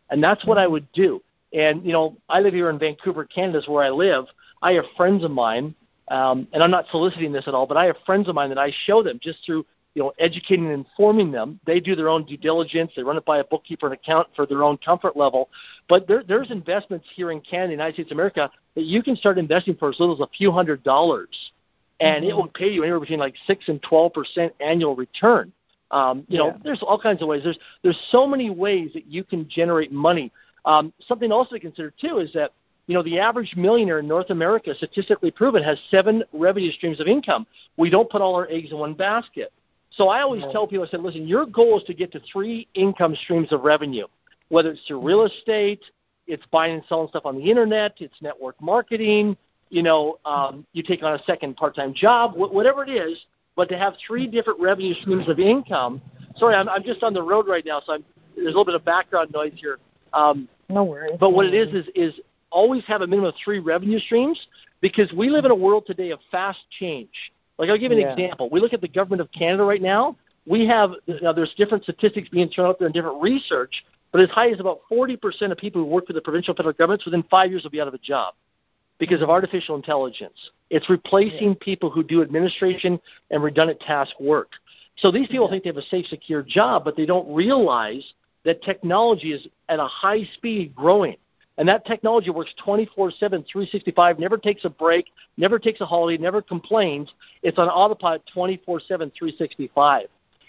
[0.09, 0.73] And that's what I mm-hmm.
[0.73, 1.21] would do.
[1.53, 4.25] And, you know, I live here in Vancouver, Canada is where I live.
[4.61, 5.73] I have friends of mine,
[6.09, 8.57] um, and I'm not soliciting this at all, but I have friends of mine that
[8.57, 9.65] I show them just through
[9.99, 11.59] you know, educating and informing them.
[11.65, 12.93] They do their own due diligence.
[12.95, 15.49] They run it by a bookkeeper and account for their own comfort level.
[15.89, 19.37] But there, there's investments here in Canada, United States of America, that you can start
[19.37, 21.51] investing for as little as a few hundred dollars,
[21.99, 22.29] and mm-hmm.
[22.29, 25.51] it will pay you anywhere between like six and twelve percent annual return.
[25.91, 26.51] Um, you yeah.
[26.51, 27.43] know, there's all kinds of ways.
[27.43, 30.31] There's there's so many ways that you can generate money.
[30.63, 32.53] Um, something also to consider too is that
[32.87, 37.07] you know, the average millionaire in North America, statistically proven, has seven revenue streams of
[37.07, 37.45] income.
[37.77, 39.51] We don't put all our eggs in one basket.
[39.91, 42.67] So I always tell people, I said, listen, your goal is to get to three
[42.75, 44.07] income streams of revenue,
[44.49, 45.81] whether it's through real estate,
[46.27, 49.35] it's buying and selling stuff on the internet, it's network marketing,
[49.69, 53.17] you know, um, you take on a second part-time job, wh- whatever it is,
[53.55, 56.01] but to have three different revenue streams of income.
[56.37, 58.75] Sorry, I'm, I'm just on the road right now, so I'm, there's a little bit
[58.75, 59.79] of background noise here.
[60.13, 61.17] Um, no worries.
[61.19, 62.19] But what it is is is
[62.51, 64.39] always have a minimum of three revenue streams
[64.81, 67.09] because we live in a world today of fast change.
[67.59, 68.13] Like I'll give you an yeah.
[68.13, 68.49] example.
[68.49, 70.15] We look at the government of Canada right now.
[70.47, 70.91] We have
[71.21, 74.59] now there's different statistics being thrown out there and different research, but as high as
[74.59, 77.69] about 40% of people who work for the provincial federal governments within five years will
[77.69, 78.33] be out of a job
[78.97, 79.31] because of mm-hmm.
[79.31, 80.51] artificial intelligence.
[80.69, 81.55] It's replacing yeah.
[81.59, 84.53] people who do administration and redundant task work.
[84.97, 85.51] So these people yeah.
[85.51, 88.13] think they have a safe, secure job, but they don't realize
[88.45, 91.17] that technology is at a high speed growing.
[91.59, 96.19] And that technology works 24 7, 365, never takes a break, never takes a holiday,
[96.19, 97.11] never complains.
[97.43, 100.07] It's on autopilot 24 7, 365.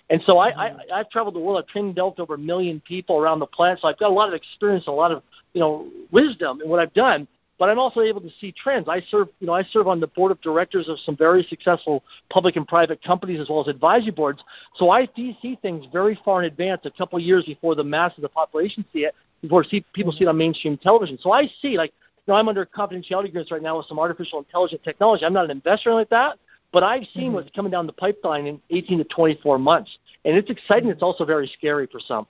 [0.09, 1.59] And so I, I, I've traveled the world.
[1.59, 3.81] I've trained and developed over a million people around the planet.
[3.81, 6.79] So I've got a lot of experience, a lot of you know wisdom in what
[6.79, 7.27] I've done.
[7.59, 8.89] But I'm also able to see trends.
[8.89, 12.03] I serve, you know, I serve on the board of directors of some very successful
[12.31, 14.43] public and private companies as well as advisory boards.
[14.77, 18.13] So I see things very far in advance, a couple of years before the mass
[18.17, 21.19] of the population see it, before see, people see it on mainstream television.
[21.21, 21.93] So I see, like,
[22.27, 25.25] you know, I'm under confidentiality agreements right now with some artificial intelligence technology.
[25.25, 26.39] I'm not an investor like that,
[26.73, 27.35] but I've seen mm-hmm.
[27.35, 30.85] what's coming down the pipeline in 18 to 24 months, and it's exciting.
[30.85, 30.93] Mm-hmm.
[30.93, 32.27] It's also very scary for some.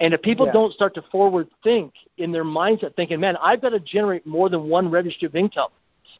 [0.00, 0.52] And if people yeah.
[0.52, 4.48] don't start to forward think in their mindset, thinking, "Man, I've got to generate more
[4.48, 5.70] than one register of income,"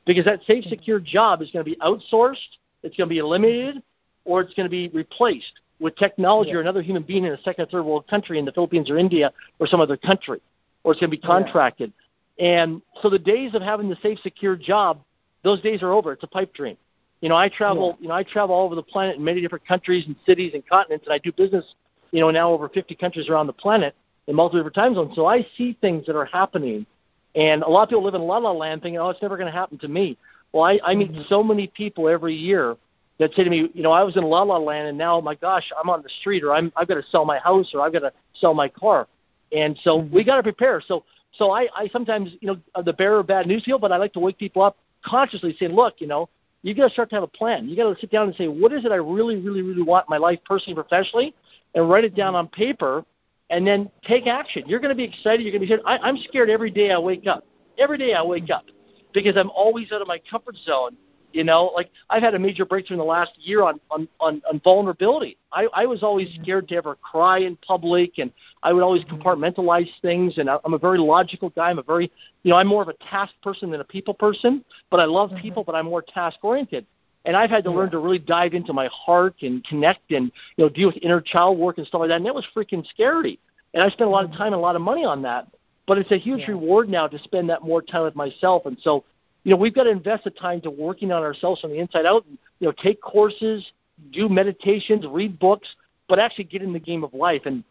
[0.05, 0.71] because that safe, mm-hmm.
[0.71, 3.83] secure job is going to be outsourced, it's going to be eliminated,
[4.25, 6.57] or it's going to be replaced with technology yeah.
[6.57, 8.99] or another human being in a second or third world country in the Philippines or
[8.99, 10.41] India or some other country,
[10.85, 11.93] or it's going to be contracted.
[12.37, 12.63] Yeah.
[12.63, 15.01] And so the days of having the safe, secure job,
[15.43, 16.13] those days are over.
[16.13, 16.77] It's a pipe dream.
[17.21, 17.97] You know, I travel.
[17.99, 18.03] Yeah.
[18.03, 20.67] You know, I travel all over the planet in many different countries and cities and
[20.67, 21.65] continents, and I do business.
[22.11, 23.95] You know, now over 50 countries around the planet
[24.29, 25.15] in multiple different time zones.
[25.15, 26.87] So I see things that are happening,
[27.35, 29.51] and a lot of people live in la la land thinking, "Oh, it's never going
[29.51, 30.17] to happen to me."
[30.53, 31.23] Well, I, I meet mm-hmm.
[31.29, 32.77] so many people every year
[33.19, 35.35] that say to me, you know, I was in La La Land and now, my
[35.35, 37.93] gosh, I'm on the street or I'm I've got to sell my house or I've
[37.93, 39.09] got to sell my car,
[39.53, 40.15] and so mm-hmm.
[40.15, 40.81] we got to prepare.
[40.87, 43.97] So so I I sometimes you know the bearer of bad news feel, but I
[43.97, 46.29] like to wake people up consciously, saying, look, you know,
[46.63, 47.69] you got to start to have a plan.
[47.69, 50.07] You got to sit down and say, what is it I really really really want
[50.09, 51.35] in my life, personally, professionally,
[51.75, 53.05] and write it down on paper,
[53.51, 54.63] and then take action.
[54.67, 55.43] You're going to be excited.
[55.43, 55.83] You're going to be scared.
[55.85, 57.45] I, I'm scared every day I wake up.
[57.79, 58.65] Every day I wake up
[59.13, 60.97] because I'm always out of my comfort zone
[61.33, 64.43] you know, like I've had a major breakthrough in the last year on on on,
[64.51, 65.37] on vulnerability.
[65.53, 66.43] I, I was always mm-hmm.
[66.43, 69.21] scared to ever cry in public, and I would always mm-hmm.
[69.21, 70.39] compartmentalize things.
[70.39, 71.71] And I, I'm a very logical guy.
[71.71, 72.11] I'm a very,
[72.43, 74.65] you know, I'm more of a task person than a people person.
[74.91, 75.41] But I love mm-hmm.
[75.41, 76.87] people, but I'm more task oriented.
[77.25, 77.77] And I've had to yeah.
[77.77, 81.21] learn to really dive into my heart and connect and you know deal with inner
[81.21, 82.17] child work and stuff like that.
[82.17, 83.39] And that was freaking scary.
[83.75, 84.39] And I spent a lot of mm-hmm.
[84.39, 85.49] time and a lot of money on that.
[85.87, 86.51] But it's a huge yeah.
[86.51, 88.67] reward now to spend that more time with myself.
[88.67, 89.05] And so
[89.45, 92.07] you know, we've got to invest the time to working on ourselves from the inside
[92.07, 92.25] out.
[92.59, 93.65] You know, take courses,
[94.13, 95.69] do meditations, read books,
[96.09, 97.43] but actually get in the game of life.
[97.45, 97.65] And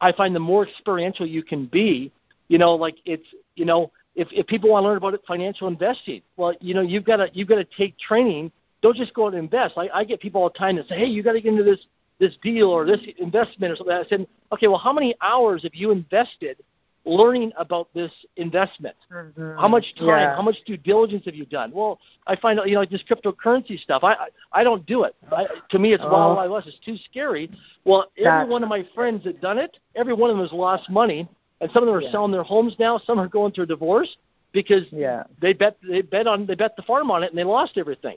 [0.00, 2.12] I find the more experiential you can be,
[2.48, 5.68] you know, like it's, you know, if if people want to learn about it, financial
[5.68, 8.50] investing, well, you know, you've got to you've got to take training.
[8.82, 9.74] Don't just go out and invest.
[9.76, 11.64] I, I get people all the time that say, hey, you got to get into
[11.64, 11.80] this
[12.18, 13.94] this deal or this investment or something.
[13.94, 16.56] I said, okay, well, how many hours have you invested
[17.06, 18.96] learning about this investment?
[19.12, 19.58] Mm-hmm.
[19.58, 20.08] How much time?
[20.08, 20.36] Yeah.
[20.36, 21.70] How much due diligence have you done?
[21.72, 24.04] Well, I find out you know like this cryptocurrency stuff.
[24.04, 25.14] I I, I don't do it.
[25.32, 26.12] I, to me, it's oh.
[26.12, 26.66] wild wild west.
[26.66, 27.50] It's too scary.
[27.84, 28.50] Well, every That's...
[28.50, 31.28] one of my friends that done it, every one of them has lost money,
[31.60, 32.12] and some of them are yeah.
[32.12, 32.98] selling their homes now.
[32.98, 34.16] Some are going through a divorce
[34.52, 35.24] because yeah.
[35.40, 38.16] they bet they bet on they bet the farm on it and they lost everything.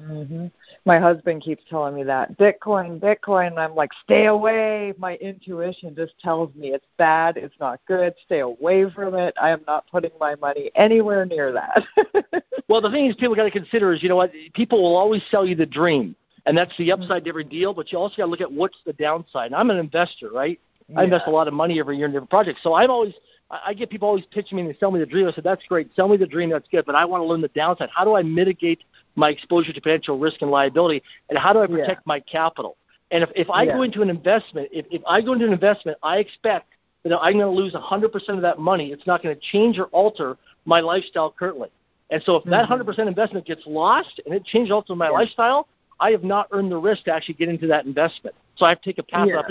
[0.00, 0.46] Mm-hmm.
[0.84, 3.58] My husband keeps telling me that Bitcoin, Bitcoin.
[3.58, 4.94] I'm like, stay away.
[4.98, 7.36] My intuition just tells me it's bad.
[7.36, 8.14] It's not good.
[8.24, 9.34] Stay away from it.
[9.40, 11.84] I am not putting my money anywhere near that.
[12.68, 14.32] well, the thing is, people got to consider is, you know what?
[14.54, 17.74] People will always sell you the dream, and that's the upside to every deal.
[17.74, 19.46] But you also got to look at what's the downside.
[19.46, 20.58] And I'm an investor, right?
[20.90, 21.00] Yeah.
[21.00, 23.14] I invest a lot of money every year in different projects, so I'm always
[23.50, 25.26] I get people always pitching me and they sell me the dream.
[25.26, 25.90] I said, that's great.
[25.96, 26.50] Sell me the dream.
[26.50, 26.86] That's good.
[26.86, 27.88] But I want to learn the downside.
[27.92, 28.84] How do I mitigate
[29.16, 31.02] my exposure to potential risk and liability?
[31.28, 32.06] And how do I protect yeah.
[32.06, 32.76] my capital?
[33.10, 33.72] And if, if I yeah.
[33.72, 36.68] go into an investment, if, if I go into an investment, I expect
[37.02, 38.92] that I'm going to lose 100% of that money.
[38.92, 41.70] It's not going to change or alter my lifestyle currently.
[42.10, 42.50] And so if mm-hmm.
[42.50, 45.12] that 100% investment gets lost and it changes also my yeah.
[45.12, 45.66] lifestyle,
[45.98, 48.36] I have not earned the risk to actually get into that investment.
[48.56, 49.42] So I have to take a path yeah.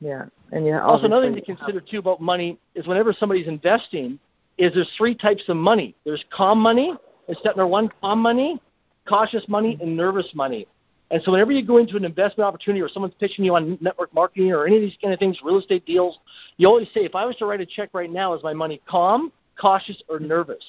[0.00, 0.82] Yeah, and yeah.
[0.82, 4.18] Also, another thing to consider too about money is whenever somebody's investing,
[4.56, 5.94] is there's three types of money.
[6.04, 6.94] There's calm money,
[7.26, 8.60] there's step number one, calm money,
[9.08, 10.66] cautious money, and nervous money.
[11.10, 14.14] And so whenever you go into an investment opportunity or someone's pitching you on network
[14.14, 16.18] marketing or any of these kind of things, real estate deals,
[16.56, 18.80] you always say, if I was to write a check right now, is my money
[18.88, 20.64] calm, cautious, or nervous?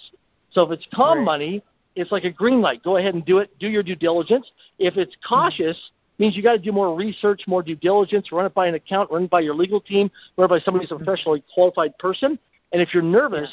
[0.51, 1.25] So if it's calm right.
[1.25, 1.63] money,
[1.95, 2.83] it's like a green light.
[2.83, 3.51] Go ahead and do it.
[3.59, 4.49] Do your due diligence.
[4.79, 5.35] If it's mm-hmm.
[5.35, 5.77] cautious,
[6.21, 9.11] means you got to do more research, more due diligence, run it by an account,
[9.11, 11.03] run it by your legal team, run it by somebody who's a mm-hmm.
[11.03, 12.39] professionally qualified person.
[12.71, 13.49] And if you're nervous,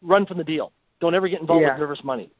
[0.00, 0.72] run from the deal.
[1.00, 1.72] Don't ever get involved yeah.
[1.72, 2.30] with nervous money.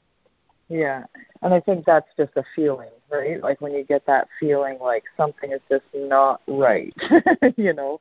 [0.69, 1.05] Yeah,
[1.43, 3.43] and I think that's just a feeling, right?
[3.43, 6.95] Like when you get that feeling like something is just not right,
[7.57, 8.01] you know.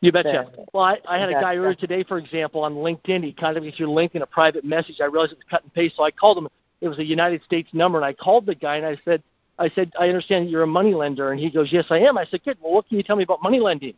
[0.00, 0.46] You betcha.
[0.54, 3.24] Then, well, I, I had a guy earlier today, for example, on LinkedIn.
[3.24, 5.00] He kind of gets your link in a private message.
[5.00, 6.48] I realized it was cut and paste, so I called him.
[6.80, 9.24] It was a United States number, and I called the guy and I said,
[9.58, 11.32] I said, I understand you're a money lender.
[11.32, 12.16] And he goes, Yes, I am.
[12.16, 12.58] I said, Good.
[12.60, 13.94] Well, what can you tell me about money lending?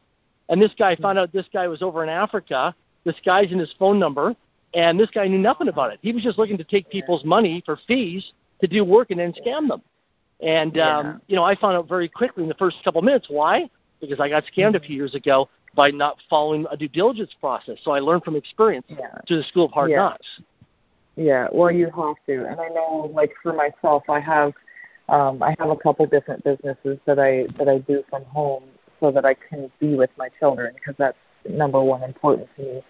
[0.49, 3.73] And this guy found out this guy was over in Africa, This guy's in his
[3.79, 4.35] phone number,
[4.75, 5.99] and this guy knew nothing about it.
[6.03, 9.33] He was just looking to take people's money for fees to do work and then
[9.33, 9.83] scam them.
[10.41, 10.99] And yeah.
[10.99, 13.69] um, you know, I found out very quickly in the first couple of minutes why,
[14.01, 17.79] because I got scammed a few years ago by not following a due diligence process.
[17.83, 19.19] So I learned from experience yeah.
[19.29, 19.97] through the school of hard yeah.
[19.99, 20.27] knocks.
[21.17, 24.53] Yeah, well, you have to, and I know, like for myself, I have
[25.11, 28.65] um, I have a couple different businesses that I that I do from home
[29.01, 31.19] so that I can be with my children because that's
[31.49, 32.83] number one important to me.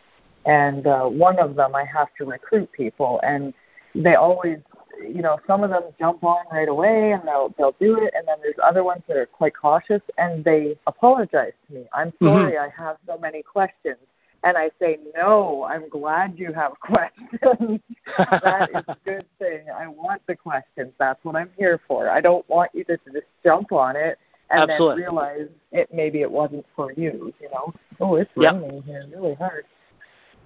[0.45, 3.55] And uh, one of them, I have to recruit people, and
[3.95, 4.59] they always,
[5.03, 8.29] you know, some of them jump on right away and they'll they'll do it, and
[8.29, 11.85] then there's other ones that are quite cautious and they apologize to me.
[11.95, 12.27] I'm mm-hmm.
[12.27, 12.81] sorry, mm-hmm.
[12.81, 13.99] I have so many questions
[14.43, 17.81] and I say, no, I'm glad you have questions.
[18.19, 19.65] that is a good thing.
[19.75, 20.93] I want the questions.
[20.99, 22.09] That's what I'm here for.
[22.09, 24.19] I don't want you to just jump on it
[24.51, 25.03] and Absolutely.
[25.03, 27.73] then realize it maybe it wasn't for you, you know.
[28.01, 28.55] Oh, it's yep.
[28.55, 29.65] raining here really hard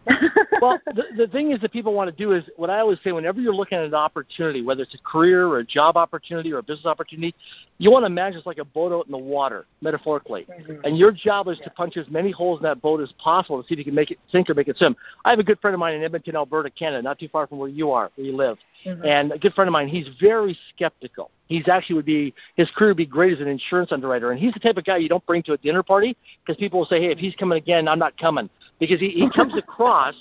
[0.61, 3.13] well, the, the thing is that people want to do is what I always say
[3.13, 6.59] whenever you're looking at an opportunity, whether it's a career or a job opportunity or
[6.59, 7.35] a business opportunity,
[7.79, 10.47] you want to imagine it's like a boat out in the water, metaphorically.
[10.51, 10.85] Mm-hmm.
[10.85, 11.65] And your job is yeah.
[11.65, 13.95] to punch as many holes in that boat as possible to see if you can
[13.95, 14.97] make it sink or make it swim.
[15.25, 17.59] I have a good friend of mine in Edmonton, Alberta, Canada, not too far from
[17.59, 18.59] where you are, where you live.
[18.85, 19.05] Mm-hmm.
[19.05, 21.31] And a good friend of mine, he's very skeptical.
[21.47, 24.53] He's actually would be his career would be great as an insurance underwriter, and he's
[24.53, 27.01] the type of guy you don't bring to a dinner party because people will say,
[27.01, 30.15] "Hey, if he's coming again, I'm not coming," because he, he comes across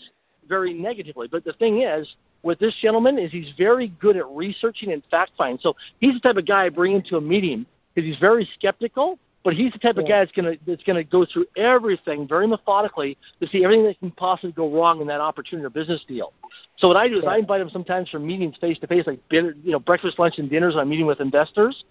[0.48, 1.28] very negatively.
[1.28, 5.32] But the thing is, with this gentleman, is he's very good at researching and fact
[5.38, 5.60] finding.
[5.60, 9.18] So he's the type of guy I bring into a meeting because he's very skeptical,
[9.44, 13.18] but he's the type of guy that's gonna that's gonna go through everything very methodically
[13.42, 16.34] to see everything that can possibly go wrong in that opportunity or business deal.
[16.78, 19.20] So what I do is I invite him sometimes for meetings face to face, like
[19.30, 20.76] you know breakfast, lunch, and dinners.
[20.78, 21.84] I'm meeting with investors,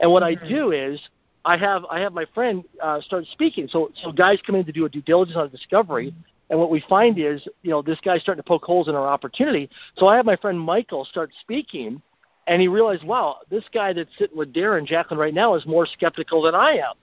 [0.00, 0.44] and what mm-hmm.
[0.44, 1.00] I do is
[1.44, 3.68] I have I have my friend uh, start speaking.
[3.68, 6.20] So so guys come in to do a due diligence on a discovery, mm-hmm.
[6.50, 9.08] and what we find is you know this guy's starting to poke holes in our
[9.08, 9.68] opportunity.
[9.96, 12.00] So I have my friend Michael start speaking,
[12.46, 15.86] and he realized, wow, this guy that's sitting with Darren Jacklin right now is more
[15.86, 16.94] skeptical than I am.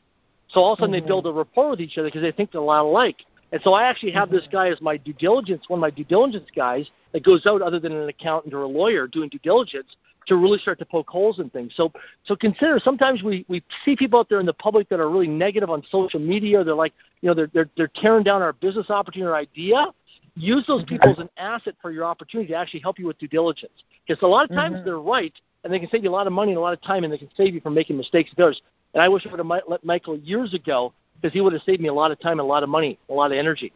[0.50, 1.06] So all of a sudden mm-hmm.
[1.06, 3.24] they build a rapport with each other because they think they're a lot alike.
[3.52, 4.38] And so I actually have mm-hmm.
[4.38, 7.62] this guy as my due diligence, one of my due diligence guys that goes out
[7.62, 9.96] other than an accountant or a lawyer doing due diligence
[10.28, 11.74] to really start to poke holes in things.
[11.76, 11.92] So
[12.26, 15.28] so consider sometimes we, we see people out there in the public that are really
[15.28, 16.64] negative on social media.
[16.64, 19.88] They're like, you know, they're they're they're tearing down our business opportunity or idea.
[20.36, 20.96] Use those mm-hmm.
[20.96, 23.72] people as an asset for your opportunity to actually help you with due diligence.
[24.10, 24.86] Because a lot of times mm-hmm.
[24.86, 25.34] they're right
[25.64, 27.14] and they can save you a lot of money and a lot of time and
[27.14, 28.60] they can save you from making mistakes with others.
[28.96, 31.80] And I wish I would have let Michael years ago because he would have saved
[31.80, 33.72] me a lot of time and a lot of money, a lot of energy.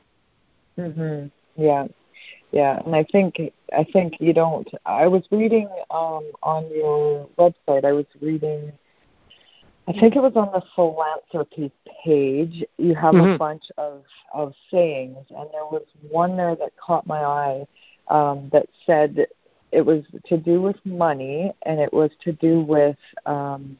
[0.77, 1.29] Mhm.
[1.55, 1.87] Yeah.
[2.51, 3.39] Yeah, and I think
[3.75, 4.69] I think you don't.
[4.85, 7.83] I was reading um, on your website.
[7.83, 8.71] I was reading.
[9.87, 11.71] I think it was on the philanthropy
[12.03, 12.63] page.
[12.77, 13.31] You have mm-hmm.
[13.31, 14.03] a bunch of
[14.33, 17.67] of sayings, and there was one there that caught my eye
[18.07, 19.25] um, that said,
[19.73, 23.77] it was to do with money, and it was to do with um,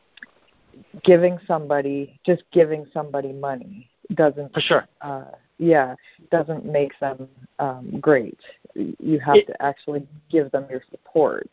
[1.04, 4.88] giving somebody just giving somebody money doesn't for sure.
[5.02, 5.26] Uh,
[5.60, 5.96] yeah,
[6.32, 7.30] doesn't make them
[7.60, 8.39] um, great.
[8.76, 11.50] You have it, to actually give them your support.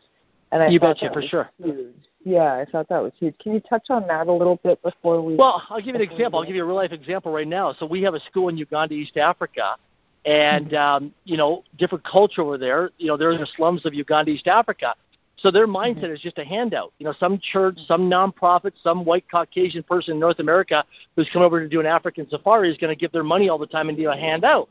[0.53, 1.51] And I you betcha for sure.
[1.63, 1.95] Huge.
[2.25, 3.35] Yeah, I thought that was huge.
[3.39, 5.37] Can you touch on that a little bit before we?
[5.37, 6.41] Well, I'll give you an example.
[6.41, 7.75] I'll give you a real life example right now.
[7.75, 9.77] So we have a school in Uganda, East Africa,
[10.25, 11.05] and mm-hmm.
[11.05, 12.91] um, you know, different culture over there.
[12.99, 14.95] You know, they're in the slums of Uganda, East Africa.
[15.37, 16.13] So their mindset mm-hmm.
[16.13, 16.93] is just a handout.
[16.99, 20.85] You know, some church, some nonprofit, some white Caucasian person in North America
[21.17, 23.59] who's come over to do an African safari is going to give their money all
[23.59, 24.69] the time and do a handout.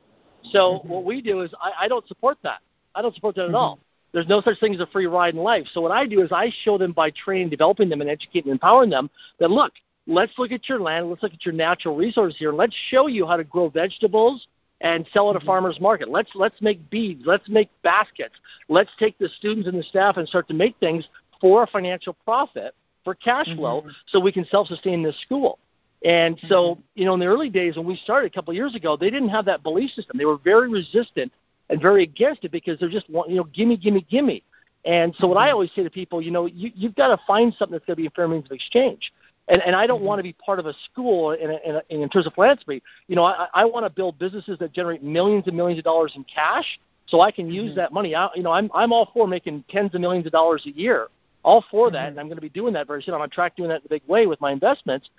[0.51, 0.89] So mm-hmm.
[0.89, 2.59] what we do is I, I don't support that.
[2.93, 3.79] I don't support that at all.
[4.11, 5.67] There's no such thing as a free ride in life.
[5.71, 8.53] So what I do is I show them by training, developing them, and educating and
[8.53, 9.73] empowering them that look,
[10.07, 13.07] let's look at your land, let's look at your natural resources here, and let's show
[13.07, 14.47] you how to grow vegetables
[14.81, 15.47] and sell it at a mm-hmm.
[15.47, 16.09] farmer's market.
[16.09, 18.35] Let's let's make beads, let's make baskets.
[18.67, 21.07] Let's take the students and the staff and start to make things
[21.41, 23.89] for a financial profit for cash flow mm-hmm.
[24.07, 25.59] so we can self-sustain this school.
[26.03, 26.81] And so, mm-hmm.
[26.95, 29.09] you know, in the early days when we started a couple of years ago, they
[29.09, 30.17] didn't have that belief system.
[30.17, 31.31] They were very resistant
[31.69, 34.43] and very against it because they're just you know gimme gimme gimme.
[34.85, 35.53] And so what I mm-hmm.
[35.53, 38.01] always say to people, you know, you, you've got to find something that's going to
[38.01, 39.11] be a fair means of exchange.
[39.49, 40.05] And, and I don't mm-hmm.
[40.05, 42.83] want to be part of a school in, a, in, a, in terms of philanthropy.
[43.07, 46.13] You know, I, I want to build businesses that generate millions and millions of dollars
[46.15, 47.79] in cash, so I can use mm-hmm.
[47.79, 48.15] that money.
[48.15, 51.07] I, you know, I'm I'm all for making tens of millions of dollars a year,
[51.43, 51.95] all for mm-hmm.
[51.95, 53.15] that, and I'm going to be doing that very soon.
[53.15, 55.09] I'm on track doing that in a big way with my investments,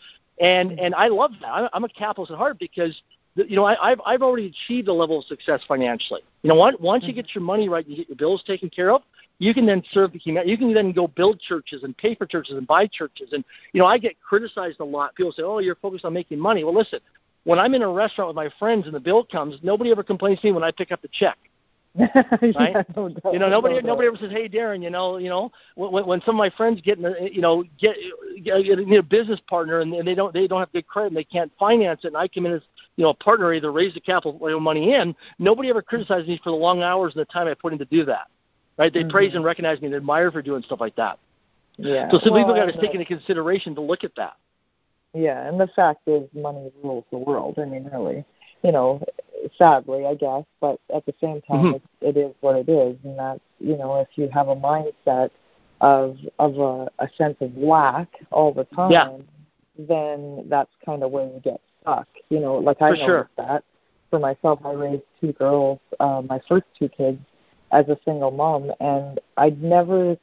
[0.40, 0.84] and mm-hmm.
[0.84, 1.48] and I love that.
[1.48, 3.02] I'm, I'm a capitalist at heart because
[3.34, 6.22] you know, I, I've I've already achieved a level of success financially.
[6.42, 7.16] You know, once once you mm-hmm.
[7.16, 9.02] get your money right, you get your bills taken care of.
[9.40, 10.50] You can then serve the community.
[10.50, 13.30] You can then go build churches and pay for churches and buy churches.
[13.32, 15.14] And you know, I get criticized a lot.
[15.14, 17.00] People say, "Oh, you're focused on making money." Well, listen,
[17.44, 20.40] when I'm in a restaurant with my friends and the bill comes, nobody ever complains
[20.40, 21.38] to me when I pick up the check.
[21.98, 22.14] right?
[22.54, 25.30] yeah, no doubt, you know, nobody no nobody ever says, "Hey, Darren, you know, you
[25.30, 27.96] know, when, when some of my friends get, in a, you know, get,
[28.44, 31.24] get, get a business partner and they don't they don't have good credit and they
[31.24, 32.62] can't finance it, and I come in as
[32.96, 35.16] you know a partner, either raise the capital money in.
[35.38, 37.86] Nobody ever criticizes me for the long hours and the time I put in to
[37.86, 38.28] do that.
[38.80, 38.90] Right?
[38.90, 39.10] They mm-hmm.
[39.10, 41.18] praise and recognize me and admire for doing stuff like that.
[41.76, 42.10] Yeah.
[42.10, 44.38] So some well, people got to take into consideration to look at that.
[45.12, 47.58] Yeah, and the fact is, money rules the world.
[47.58, 48.24] I mean, really,
[48.62, 49.04] you know,
[49.58, 52.04] sadly, I guess, but at the same time, mm-hmm.
[52.06, 55.28] it, it is what it is, and that's you know, if you have a mindset
[55.82, 59.10] of of a, a sense of lack all the time, yeah.
[59.76, 62.08] then that's kind of where you get stuck.
[62.30, 63.30] You know, like I for noticed sure.
[63.36, 63.64] that
[64.08, 67.18] for myself, I raised two girls, uh, my first two kids,
[67.72, 70.16] as a single mom, and I'd never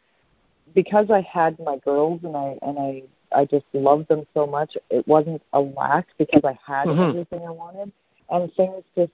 [0.73, 3.03] because I had my girls and I and I
[3.35, 4.77] I just loved them so much.
[4.89, 7.01] It wasn't a lack because I had mm-hmm.
[7.01, 7.91] everything I wanted,
[8.29, 9.11] and things just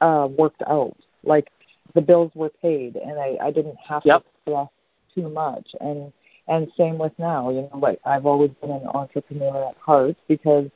[0.00, 0.96] uh, worked out.
[1.24, 1.48] Like
[1.94, 4.22] the bills were paid, and I I didn't have yep.
[4.22, 4.68] to stress
[5.14, 5.74] too much.
[5.80, 6.12] And
[6.48, 7.50] and same with now.
[7.50, 10.68] You know, like I've always been an entrepreneur at heart because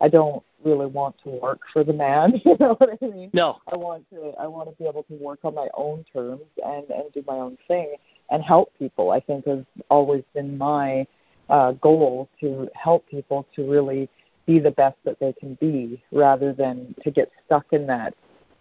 [0.00, 2.40] I don't really want to work for the man.
[2.44, 3.30] You know what I mean?
[3.32, 3.58] No.
[3.72, 6.88] I want to I want to be able to work on my own terms and
[6.90, 7.96] and do my own thing
[8.30, 9.10] and help people.
[9.10, 11.06] I think has always been my
[11.48, 14.08] uh, goal to help people to really
[14.46, 18.14] be the best that they can be, rather than to get stuck in that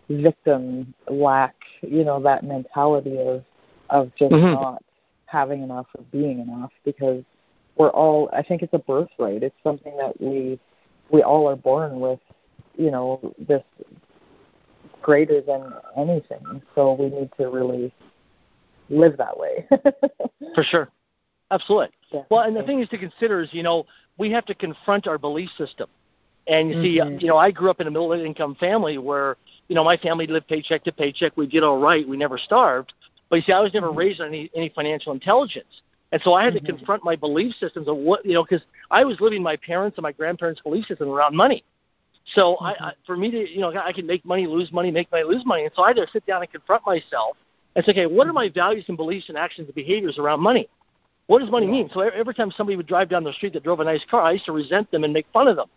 [0.09, 1.55] victim lack.
[1.81, 3.43] You know that mentality of
[3.89, 4.53] of just mm-hmm.
[4.53, 4.83] not
[5.25, 7.23] having enough or being enough because
[7.75, 9.43] we're all I think it's a birthright.
[9.43, 10.59] It's something that we
[11.14, 12.20] we all are born with,
[12.76, 13.61] you know, this
[15.01, 16.61] greater than anything.
[16.76, 17.93] So we need to really
[18.89, 19.68] live that way.
[20.55, 20.89] For sure.
[21.51, 21.89] Absolutely.
[22.05, 22.28] Definitely.
[22.32, 23.86] Well, and the thing is to consider is, you know,
[24.18, 25.88] we have to confront our belief system.
[26.47, 27.18] And you mm-hmm.
[27.18, 29.38] see, you know, I grew up in a middle income family where,
[29.68, 31.38] you know, my family lived paycheck to paycheck.
[31.38, 32.07] We did all right.
[32.07, 32.93] We never starved.
[33.30, 33.97] But you see, I was never mm-hmm.
[33.97, 35.82] raised on any, any financial intelligence.
[36.14, 36.66] And so I had mm-hmm.
[36.68, 39.97] to confront my belief systems of what, you know, because I was living my parents
[39.97, 41.66] and my grandparents' belief system around money.
[42.36, 42.66] So mm-hmm.
[42.66, 45.24] I, I, for me to, you know, I can make money, lose money, make money,
[45.24, 45.64] lose money.
[45.64, 47.36] And so I had to sit down and confront myself
[47.76, 48.36] and say, okay, what are mm-hmm.
[48.36, 50.70] my values and beliefs and actions and behaviors around money?
[51.26, 51.89] What does money mean?
[51.91, 54.34] So every time somebody would drive down the street that drove a nice car, I
[54.34, 55.68] used to resent them and make fun of them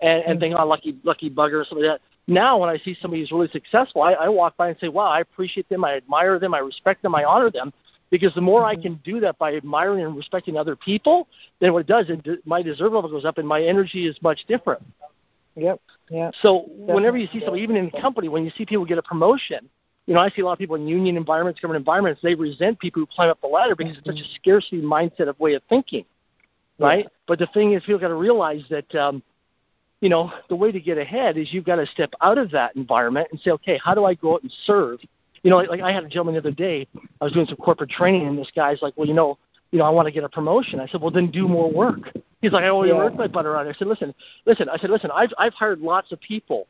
[0.00, 0.40] and, and mm-hmm.
[0.40, 2.06] think, oh, lucky, lucky bugger or something like that.
[2.26, 5.06] Now, when I see somebody who's really successful, I, I walk by and say, wow,
[5.06, 7.72] I appreciate them, I admire them, I respect them, I honor them,
[8.14, 8.78] because the more mm-hmm.
[8.78, 11.26] I can do that by admiring and respecting other people,
[11.58, 14.44] then what it does, it, my deserve level goes up and my energy is much
[14.46, 14.80] different.
[15.56, 15.80] Yep.
[16.10, 16.30] Yeah.
[16.40, 16.94] So Definitely.
[16.94, 19.68] whenever you see somebody, even in company, when you see people get a promotion,
[20.06, 22.78] you know, I see a lot of people in union environments, government environments, they resent
[22.78, 24.10] people who climb up the ladder because mm-hmm.
[24.10, 26.04] it's such a scarcity mindset of way of thinking,
[26.78, 27.06] right?
[27.06, 27.08] Yeah.
[27.26, 29.24] But the thing is, people got to realize that, um,
[30.00, 32.76] you know, the way to get ahead is you've got to step out of that
[32.76, 35.00] environment and say, okay, how do I go out and serve
[35.44, 36.88] You know, like, like I had a gentleman the other day.
[37.20, 39.38] I was doing some corporate training, and this guy's like, "Well, you know,
[39.70, 42.10] you know, I want to get a promotion." I said, "Well, then do more work."
[42.40, 42.98] He's like, "I already yeah.
[42.98, 44.14] work my butt around." I said, "Listen,
[44.46, 46.66] listen." I said, "Listen, I've I've hired lots of people,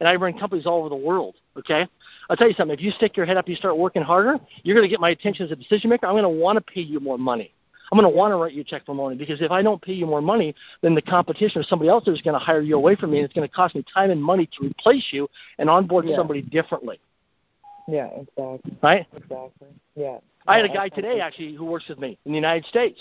[0.00, 1.36] and I run companies all over the world.
[1.58, 1.86] Okay,
[2.30, 2.74] I'll tell you something.
[2.74, 5.10] If you stick your head up, you start working harder, you're going to get my
[5.10, 6.06] attention as a decision maker.
[6.06, 7.52] I'm going to want to pay you more money."
[7.92, 9.80] I'm going to want to write you a check for money because if I don't
[9.80, 12.74] pay you more money, then the competition or somebody else is going to hire you
[12.74, 15.28] away from me, and it's going to cost me time and money to replace you
[15.58, 16.16] and onboard yeah.
[16.16, 16.98] somebody differently.
[17.88, 18.76] Yeah, exactly.
[18.82, 19.06] Right.
[19.14, 19.68] Exactly.
[19.94, 20.18] Yeah.
[20.46, 23.00] I had a guy today actually who works with me in the United States,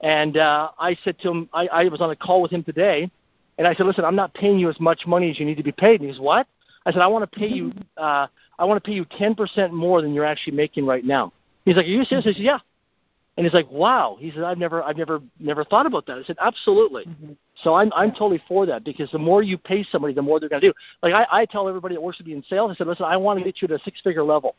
[0.00, 3.10] and uh, I said to him, I, I was on a call with him today,
[3.58, 5.62] and I said, listen, I'm not paying you as much money as you need to
[5.62, 6.00] be paid.
[6.00, 6.46] And he goes, what?
[6.86, 8.26] I said, I want to pay you, uh,
[8.58, 11.32] I want to pay you 10% more than you're actually making right now.
[11.64, 12.26] He's like, are you serious?
[12.26, 12.58] I said, yeah.
[13.40, 16.22] And he's like, "Wow." He said, "I've never, I've never, never thought about that." I
[16.24, 17.32] said, "Absolutely." Mm-hmm.
[17.64, 20.50] So I'm, I'm totally for that because the more you pay somebody, the more they're
[20.50, 20.74] going to do.
[21.02, 23.16] Like I, I tell everybody that works with me in sales, I said, "Listen, I
[23.16, 24.56] want to get you to a six-figure level,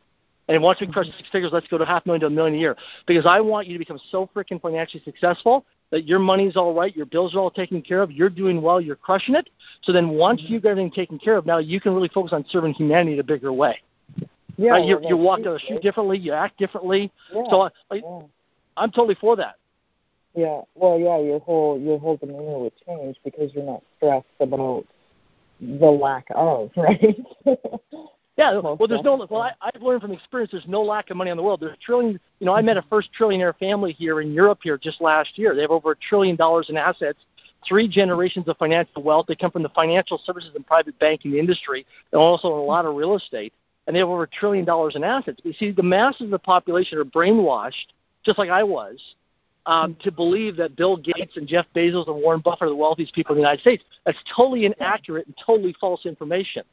[0.48, 2.58] and once we crush six figures, let's go to half million to a million a
[2.58, 2.76] year
[3.06, 6.96] because I want you to become so freaking financially successful that your money's all right,
[6.96, 9.52] your bills are all taken care of, you're doing well, you're crushing it.
[9.84, 10.54] So then once mm-hmm.
[10.54, 13.20] you've got everything taken care of, now you can really focus on serving humanity in
[13.20, 13.80] a bigger way."
[14.58, 14.86] Yeah, right?
[14.86, 17.12] you, well, you walk down the street differently, you act differently.
[17.32, 18.22] Yeah, so, like, yeah
[18.82, 19.56] I'm totally for that.
[20.36, 20.62] Yeah.
[20.76, 24.86] Well, yeah, your whole your whole demeanor would change because you're not stressed about
[25.60, 27.18] the lack of, right?
[28.38, 28.58] yeah.
[28.60, 29.28] Well, there's no.
[29.30, 30.52] Well, I, I've learned from experience.
[30.52, 31.60] There's no lack of money in the world.
[31.60, 32.20] There's a trillion.
[32.40, 35.54] You know, I met a first trillionaire family here in Europe here just last year.
[35.54, 37.20] They have over a trillion dollars in assets.
[37.68, 39.28] Three generations of financial wealth.
[39.28, 42.86] They come from the financial services and private banking industry, and also in a lot
[42.86, 43.54] of real estate.
[43.86, 45.42] And they have over a trillion dollars in assets.
[45.44, 47.88] But you see, the masses of the population are brainwashed
[48.24, 49.00] just like I was,
[49.66, 53.14] um, to believe that Bill Gates and Jeff Bezos and Warren Buffett are the wealthiest
[53.14, 53.84] people in the United States.
[54.06, 56.64] That's totally inaccurate and totally false information.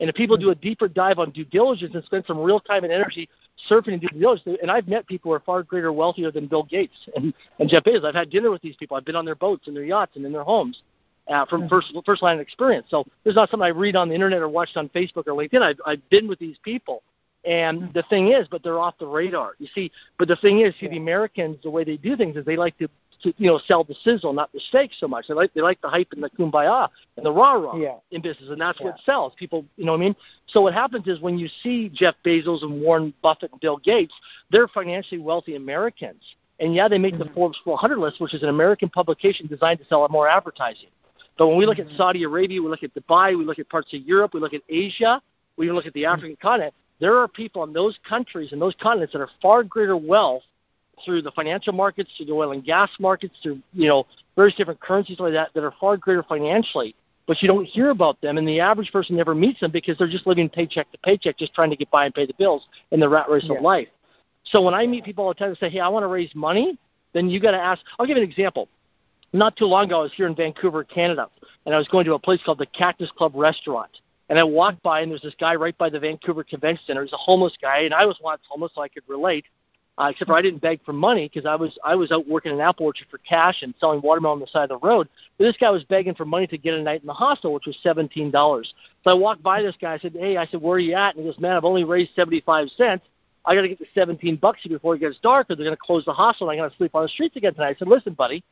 [0.00, 2.84] And if people do a deeper dive on due diligence and spend some real time
[2.84, 3.28] and energy
[3.68, 6.62] surfing in due diligence, and I've met people who are far greater wealthier than Bill
[6.62, 8.04] Gates and, and Jeff Bezos.
[8.04, 8.96] I've had dinner with these people.
[8.96, 10.82] I've been on their boats and their yachts and in their homes
[11.28, 12.86] uh, from first first line experience.
[12.90, 15.32] So this is not something I read on the internet or watched on Facebook or
[15.32, 15.62] LinkedIn.
[15.62, 17.02] I've, I've been with these people
[17.48, 19.52] and the thing is, but they're off the radar.
[19.58, 20.90] You see, but the thing is, see, yeah.
[20.90, 22.88] the Americans, the way they do things is they like to,
[23.22, 25.28] to, you know, sell the sizzle, not the steak so much.
[25.28, 27.94] They like they like the hype and the kumbaya and the rah rah yeah.
[28.10, 28.88] in business, and that's yeah.
[28.88, 29.32] what sells.
[29.38, 30.16] People, you know what I mean?
[30.46, 34.12] So what happens is when you see Jeff Bezos and Warren Buffett and Bill Gates,
[34.50, 36.22] they're financially wealthy Americans,
[36.60, 37.28] and yeah, they make mm-hmm.
[37.28, 40.90] the Forbes 400 list, which is an American publication designed to sell more advertising.
[41.38, 41.92] But when we look mm-hmm.
[41.92, 44.52] at Saudi Arabia, we look at Dubai, we look at parts of Europe, we look
[44.52, 45.22] at Asia,
[45.56, 46.12] we even look at the mm-hmm.
[46.12, 46.46] African mm-hmm.
[46.46, 50.42] continent there are people in those countries and those continents that are far greater wealth
[51.04, 54.80] through the financial markets, through the oil and gas markets, through you know various different
[54.80, 56.94] currencies like that that are far greater financially.
[57.26, 60.08] But you don't hear about them, and the average person never meets them because they're
[60.08, 63.00] just living paycheck to paycheck, just trying to get by and pay the bills in
[63.00, 63.56] the rat race yeah.
[63.56, 63.88] of life.
[64.44, 66.34] So when I meet people all the time and say, "Hey, I want to raise
[66.34, 66.78] money,"
[67.12, 67.82] then you got to ask.
[67.98, 68.68] I'll give you an example.
[69.32, 71.28] Not too long ago, I was here in Vancouver, Canada,
[71.66, 73.90] and I was going to a place called the Cactus Club Restaurant
[74.28, 77.02] and I walked by, and there's this guy right by the Vancouver Convention Center.
[77.02, 79.44] He's a homeless guy, and I was once homeless, so I could relate.
[79.96, 82.52] Uh, except for I didn't beg for money because I was I was out working
[82.52, 85.08] an apple orchard for cash and selling watermelon on the side of the road.
[85.36, 87.66] But this guy was begging for money to get a night in the hostel, which
[87.66, 88.72] was seventeen dollars.
[89.02, 89.94] So I walked by this guy.
[89.94, 91.82] I said, "Hey," I said, "Where are you at?" And he goes, "Man, I've only
[91.82, 93.04] raised seventy-five cents.
[93.44, 95.82] I got to get the seventeen bucks before it gets dark, or they're going to
[95.84, 97.88] close the hostel, and I got to sleep on the streets again tonight." I said,
[97.88, 98.44] "Listen, buddy."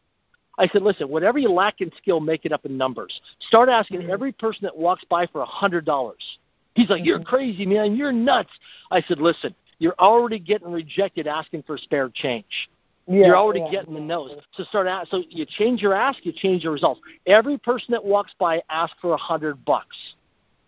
[0.59, 3.21] I said, listen, whatever you lack in skill, make it up in numbers.
[3.41, 4.11] Start asking mm-hmm.
[4.11, 6.39] every person that walks by for a hundred dollars.
[6.77, 7.29] He's like, You're mm-hmm.
[7.29, 7.97] crazy, man.
[7.97, 8.51] You're nuts.
[8.91, 12.69] I said, Listen, you're already getting rejected asking for spare change.
[13.09, 13.71] Yeah, you're already yeah.
[13.71, 14.33] getting the nose.
[14.55, 15.09] So start out.
[15.09, 17.01] So you change your ask, you change your results.
[17.27, 19.97] Every person that walks by, ask for a hundred bucks.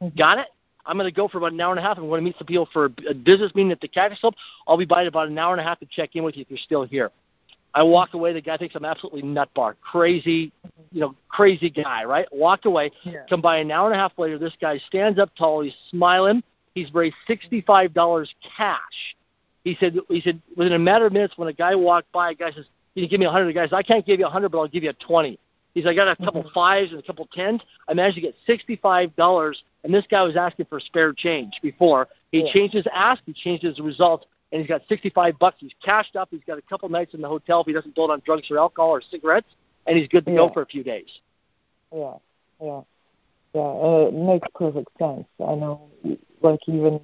[0.02, 0.16] Mm-hmm.
[0.16, 0.48] Got it?
[0.86, 1.98] I'm going to go for about an hour and a half.
[1.98, 4.34] I'm going to meet some people for a business meeting at the Cactus Club.
[4.66, 6.42] I'll be by in about an hour and a half to check in with you
[6.42, 7.10] if you're still here.
[7.74, 8.32] I walk away.
[8.32, 10.52] The guy thinks I'm absolutely nutbar, crazy,
[10.90, 12.26] you know, crazy guy, right?
[12.32, 12.90] Walk away.
[13.02, 13.20] Yeah.
[13.28, 14.38] Come by an hour and a half later.
[14.38, 15.62] This guy stands up tall.
[15.62, 16.42] He's smiling.
[16.74, 19.16] He's raised sixty-five dollars cash.
[19.64, 19.96] He said.
[20.08, 22.66] He said within a matter of minutes, when a guy walked by, a guy says,
[22.94, 24.50] "Can you give me a hundred?" The guy says, "I can't give you a hundred,
[24.50, 25.38] but I'll give you a twenty.
[25.74, 26.52] He's like, I got a couple mm-hmm.
[26.54, 27.60] fives and a couple tens.
[27.88, 32.08] I managed to get sixty-five dollars, and this guy was asking for spare change before.
[32.32, 32.52] He yeah.
[32.52, 33.22] changed his ask.
[33.26, 35.56] He changed his results and he's got 65 bucks.
[35.60, 36.28] He's cashed up.
[36.30, 38.50] He's got a couple nights in the hotel if he doesn't blow it on drugs
[38.50, 39.48] or alcohol or cigarettes,
[39.86, 40.38] and he's good to yeah.
[40.38, 41.08] go for a few days.
[41.94, 42.14] Yeah,
[42.62, 42.80] yeah,
[43.54, 43.60] yeah.
[43.60, 45.26] Uh, it makes perfect sense.
[45.40, 45.88] I know,
[46.42, 47.00] like even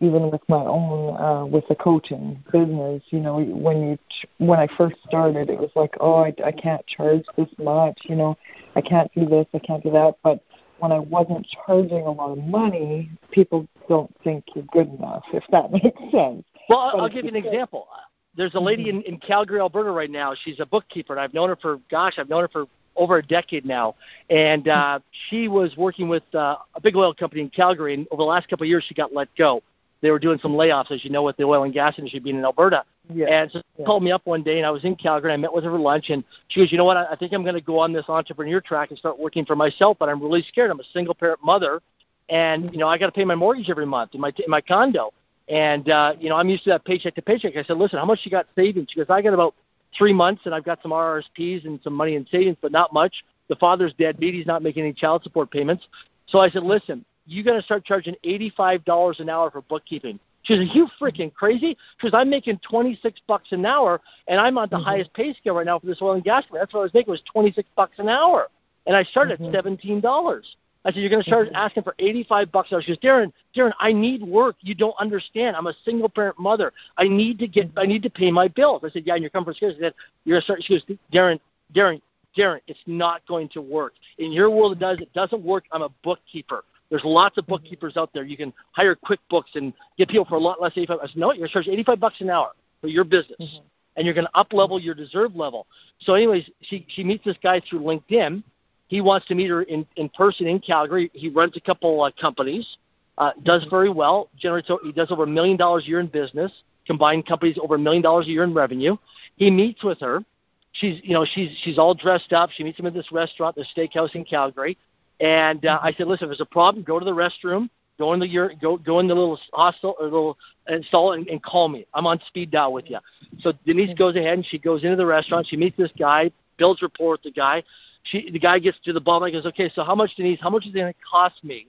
[0.00, 3.98] even with my own uh, with the coaching business, you know, when you
[4.38, 7.98] when I first started, it was like, oh, I, I can't charge this much.
[8.04, 8.38] You know,
[8.74, 10.16] I can't do this, I can't do that.
[10.22, 10.42] But
[10.78, 15.44] when I wasn't charging a lot of money, people don't think you're good enough, if
[15.50, 16.44] that makes sense.
[16.68, 17.88] Well, I'll, I'll give you an example.
[18.36, 18.98] There's a lady mm-hmm.
[18.98, 20.34] in, in Calgary, Alberta right now.
[20.44, 23.22] She's a bookkeeper, and I've known her for, gosh, I've known her for over a
[23.22, 23.94] decade now.
[24.30, 28.20] And uh, she was working with uh, a big oil company in Calgary, and over
[28.20, 29.62] the last couple of years, she got let go.
[30.02, 32.36] They were doing some layoffs, as you know, with the oil and gas industry being
[32.36, 32.84] in Alberta.
[33.12, 33.26] Yeah.
[33.26, 33.86] And so she yeah.
[33.86, 35.32] called me up one day, and I was in Calgary.
[35.32, 36.96] And I met with her for lunch, and she goes, "You know what?
[36.96, 39.56] I, I think I'm going to go on this entrepreneur track and start working for
[39.56, 40.70] myself, but I'm really scared.
[40.70, 41.80] I'm a single parent mother,
[42.28, 44.60] and you know I got to pay my mortgage every month in my in my
[44.60, 45.12] condo,
[45.48, 47.56] and uh, you know I'm used to that paycheck to paycheck.
[47.56, 49.54] I said, "Listen, how much you got savings?" She goes, "I got about
[49.96, 53.24] three months, and I've got some RRSPs and some money in savings, but not much.
[53.48, 55.86] The father's dead deadbeat; he's not making any child support payments."
[56.26, 60.54] So I said, "Listen, you're going to start charging $85 an hour for bookkeeping." She
[60.54, 64.76] said, "You freaking crazy?" Because "I'm making 26 bucks an hour, and I'm on the
[64.76, 64.84] mm-hmm.
[64.84, 66.60] highest pay scale right now for this oil and gas company.
[66.60, 68.48] That's what I was making was 26 bucks an hour,
[68.86, 69.54] and I started mm-hmm.
[69.54, 70.56] at 17 dollars."
[70.86, 71.56] I said, "You're going to start mm-hmm.
[71.56, 74.56] asking for 85 bucks an hour." She goes, "Darren, Darren, I need work.
[74.60, 75.56] You don't understand.
[75.56, 76.72] I'm a single parent mother.
[76.96, 79.30] I need to get, I need to pay my bills." I said, "Yeah, and you're
[79.30, 81.40] coming for scares." I said, "You're going to start." She goes, "Darren,
[81.74, 82.00] Darren,
[82.36, 83.94] Darren, it's not going to work.
[84.18, 84.98] In your world, it does.
[85.00, 85.64] It doesn't work.
[85.72, 86.64] I'm a bookkeeper.
[86.90, 87.54] There's lots of mm-hmm.
[87.54, 88.24] bookkeepers out there.
[88.24, 90.72] You can hire QuickBooks and get people for a lot less.
[90.72, 90.98] 85.
[91.02, 93.66] I said, no, you're going to charge 85 bucks an hour for your business, mm-hmm.
[93.96, 95.66] and you're going to up level your deserve level.
[96.00, 98.42] So, anyways, she she meets this guy through LinkedIn.
[98.88, 101.10] He wants to meet her in in person in Calgary.
[101.12, 102.76] He runs a couple uh, companies,
[103.18, 104.28] uh, does very well.
[104.38, 106.52] Generates he does over a million dollars a year in business.
[106.86, 108.96] Combined companies over a million dollars a year in revenue.
[109.36, 110.24] He meets with her.
[110.72, 112.50] She's you know she's she's all dressed up.
[112.50, 114.78] She meets him at this restaurant, the steakhouse in Calgary.
[115.18, 118.20] And uh, I said, listen, if there's a problem, go to the restroom, go in
[118.20, 121.86] the go go in the little hostel or little install and, and call me.
[121.94, 122.98] I'm on speed dial with you.
[123.40, 125.46] So Denise goes ahead and she goes into the restaurant.
[125.48, 127.62] She meets this guy, builds rapport with the guy.
[128.04, 129.24] She the guy gets to the bottom.
[129.24, 130.38] and goes, okay, so how much, Denise?
[130.40, 131.68] How much is it going to cost me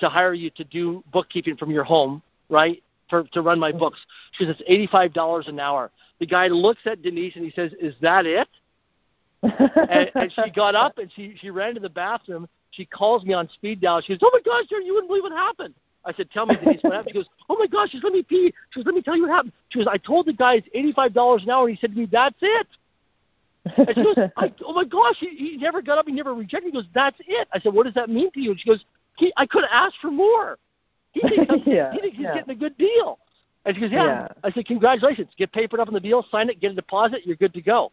[0.00, 2.82] to hire you to do bookkeeping from your home, right?
[3.10, 3.98] For to run my books.
[4.32, 5.90] She says it's eighty five dollars an hour.
[6.20, 8.48] The guy looks at Denise and he says, "Is that it?"
[9.42, 13.34] and, and she got up and she she ran to the bathroom she calls me
[13.34, 14.00] on speed dial.
[14.00, 16.82] She goes, "Oh my gosh, you wouldn't believe what happened." I said, "Tell me, Denise,
[16.82, 19.02] what happened?" She goes, "Oh my gosh, she's let me pee." She goes, "Let me
[19.02, 21.66] tell you what happened." She goes, "I told the guy it's eighty-five dollars an hour,
[21.66, 22.66] and he said to me, that's it."
[23.76, 26.72] And she goes, I, "Oh my gosh, he, he never got up, he never rejected."
[26.72, 28.84] He goes, "That's it." I said, "What does that mean to you?" And she goes,
[29.16, 30.58] he, "I could have asked for more.
[31.12, 32.34] He thinks, yeah, he thinks he's yeah.
[32.34, 33.18] getting a good deal."
[33.64, 34.04] And she goes, yeah.
[34.04, 34.28] yeah.
[34.42, 37.36] I said, "Congratulations, get papered up on the deal, sign it, get a deposit, you're
[37.36, 37.92] good to go."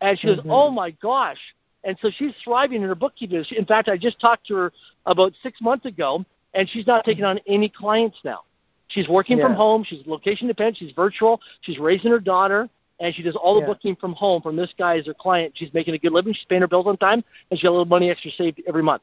[0.00, 0.50] And she goes, mm-hmm.
[0.50, 1.38] "Oh my gosh."
[1.84, 3.44] And so she's thriving in her bookkeeping.
[3.56, 4.72] In fact, I just talked to her
[5.06, 8.40] about six months ago, and she's not taking on any clients now.
[8.88, 9.46] She's working yeah.
[9.46, 9.84] from home.
[9.84, 10.76] She's location dependent.
[10.76, 11.40] She's virtual.
[11.62, 12.68] She's raising her daughter,
[13.00, 13.66] and she does all the yeah.
[13.66, 15.52] booking from home from this guy as her client.
[15.56, 16.32] She's making a good living.
[16.32, 18.82] She's paying her bills on time, and she got a little money extra saved every
[18.82, 19.02] month.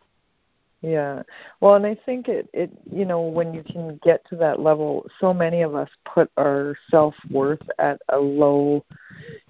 [0.81, 1.23] Yeah.
[1.59, 5.05] Well, and I think it it you know when you can get to that level,
[5.19, 8.85] so many of us put our self worth at a low,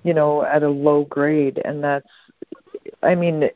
[0.04, 2.10] you know, at a low grade, and that's
[3.02, 3.50] I mean,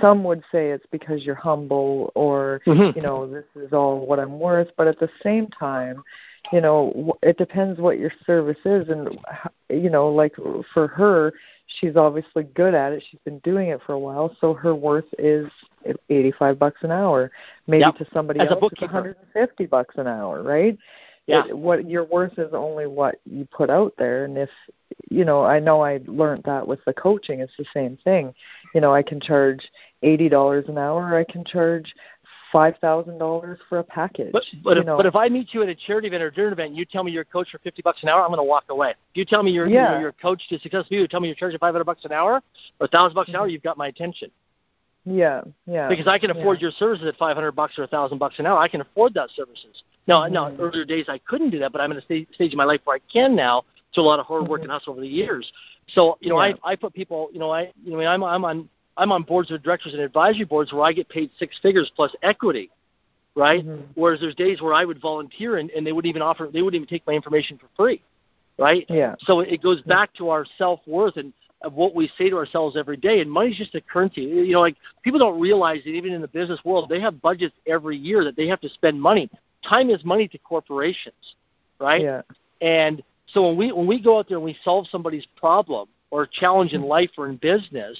[0.00, 2.96] some would say it's because you're humble or, mm-hmm.
[2.96, 4.68] you know, this is all what I'm worth.
[4.76, 6.02] But at the same time,
[6.52, 8.88] you know, it depends what your service is.
[8.88, 9.18] And,
[9.68, 10.34] you know, like
[10.72, 11.32] for her,
[11.78, 13.04] she's obviously good at it.
[13.10, 14.34] She's been doing it for a while.
[14.40, 15.50] So her worth is
[16.08, 17.30] 85 bucks an hour.
[17.66, 17.96] Maybe yep.
[17.96, 20.76] to somebody As else, it's 150 bucks an hour, right?
[21.26, 21.44] Yeah.
[21.48, 24.24] It, what your worth is only what you put out there.
[24.24, 24.50] And if
[25.10, 27.40] you know, I know I learned that with the coaching.
[27.40, 28.34] It's the same thing.
[28.74, 29.70] You know, I can charge
[30.02, 31.16] eighty dollars an hour.
[31.16, 31.94] I can charge
[32.52, 34.32] five thousand dollars for a package.
[34.32, 34.96] But but if, know.
[34.96, 36.84] but if I meet you at a charity event or a dinner event, and you
[36.84, 38.90] tell me you're a coach for fifty bucks an hour, I'm going to walk away.
[38.90, 39.88] If you tell me you're yeah.
[39.88, 42.04] you know, you're a coach to successful you tell me you're charging five hundred bucks
[42.04, 42.42] an hour
[42.80, 43.52] or a thousand bucks an hour, mm-hmm.
[43.52, 44.30] you've got my attention.
[45.06, 45.88] Yeah, yeah.
[45.88, 46.64] Because I can afford yeah.
[46.64, 48.58] your services at five hundred bucks or a thousand bucks an hour.
[48.58, 49.82] I can afford that services.
[50.06, 50.34] Now, mm-hmm.
[50.34, 52.64] now, earlier days I couldn't do that, but I'm in a stage, stage in my
[52.64, 54.70] life where I can now to a lot of hard work mm-hmm.
[54.70, 55.50] and hustle over the years.
[55.88, 56.54] So you know, yeah.
[56.64, 58.68] I I put people, you know, I you know, I'm I'm on
[59.00, 62.14] I'm on boards of directors and advisory boards where I get paid six figures plus
[62.22, 62.70] equity,
[63.34, 63.66] right?
[63.66, 63.92] Mm-hmm.
[63.94, 66.82] Whereas there's days where I would volunteer and, and they wouldn't even offer, they wouldn't
[66.82, 68.02] even take my information for free,
[68.58, 68.84] right?
[68.90, 69.14] Yeah.
[69.20, 71.32] So it goes back to our self worth and
[71.62, 73.20] of what we say to ourselves every day.
[73.20, 74.22] And money's just a currency.
[74.22, 77.54] You know, like people don't realize that even in the business world, they have budgets
[77.66, 79.30] every year that they have to spend money.
[79.66, 81.36] Time is money to corporations,
[81.78, 82.02] right?
[82.02, 82.22] Yeah.
[82.60, 86.26] And so when we when we go out there and we solve somebody's problem or
[86.26, 87.98] challenge in life or in business,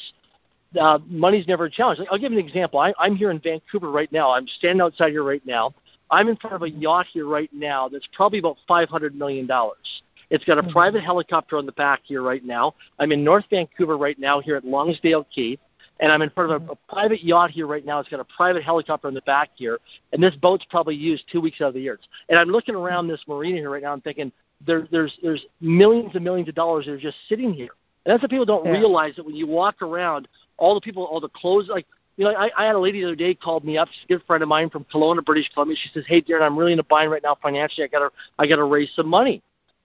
[0.78, 2.00] uh, money's never a challenge.
[2.10, 2.78] I'll give you an example.
[2.78, 4.30] I, I'm here in Vancouver right now.
[4.32, 5.74] I'm standing outside here right now.
[6.10, 9.46] I'm in front of a yacht here right now that's probably about five hundred million
[9.46, 10.02] dollars.
[10.30, 10.70] It's got a mm-hmm.
[10.70, 12.74] private helicopter on the back here right now.
[12.98, 15.58] I'm in North Vancouver right now here at Lonsdale Quay,
[15.98, 17.98] and I'm in front of a, a private yacht here right now.
[18.00, 19.78] It's got a private helicopter in the back here,
[20.12, 21.98] and this boat's probably used two weeks out of the year.
[22.28, 23.92] And I'm looking around this marina here right now.
[23.92, 24.32] I'm thinking
[24.66, 27.70] there, there's there's millions and millions of dollars that are just sitting here.
[28.04, 28.72] And that's what people don't Yeah.
[28.72, 31.86] realize that when you walk around, all the people, all the clothes, like
[32.16, 33.88] you know, I, I had a lady the other day called me up.
[33.88, 35.76] She's a good friend of mine from Kelowna, British Columbia.
[35.80, 37.84] She says, "Hey, Darren, I'm really in a bind right now financially.
[37.84, 39.42] I gotta I gotta raise some money."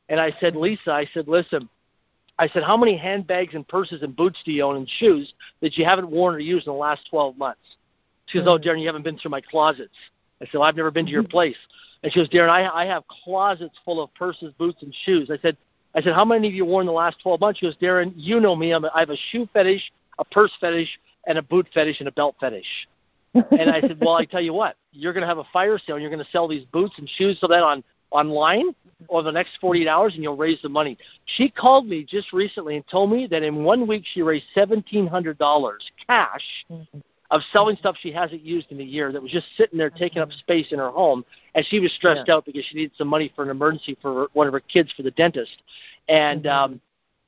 [0.10, 1.70] And I said, Lisa, I said, listen,
[2.38, 5.78] I said, how many handbags and purses and boots do you own and shoes that
[5.78, 7.62] you haven't worn or used in the last 12 months?
[8.28, 8.68] She goes, oh, mm-hmm.
[8.68, 9.94] Darren, you haven't been through my closets.
[10.42, 11.32] I said, well, I've never been to your mm-hmm.
[11.32, 11.58] place.
[12.04, 15.32] And she goes, Darren, I, I have closets full of purses, boots, and shoes.
[15.32, 15.58] I said,
[15.96, 17.60] I said, how many of you worn in the last 12 months?
[17.60, 18.72] She goes, Darren, you know me.
[18.72, 20.90] I'm a, I have a shoe fetish, a purse fetish,
[21.26, 22.68] and a boot fetish, and a belt fetish.
[23.34, 25.96] and I said, well, I tell you what, you're going to have a fire sale,
[25.96, 28.74] and you're going to sell these boots and shoes so that on online
[29.10, 30.98] over the next 48 hours, and you'll raise the money.
[31.26, 35.78] She called me just recently and told me that in one week she raised $1,700
[36.08, 37.00] cash mm-hmm.
[37.36, 40.22] Of selling stuff she hasn't used in a year that was just sitting there taking
[40.22, 40.38] up mm-hmm.
[40.38, 43.44] space in her home, and she was stressed out because she needed some money for
[43.44, 45.62] an emergency for one of her kids for the dentist,
[46.08, 46.74] and mm-hmm.
[46.74, 46.82] um,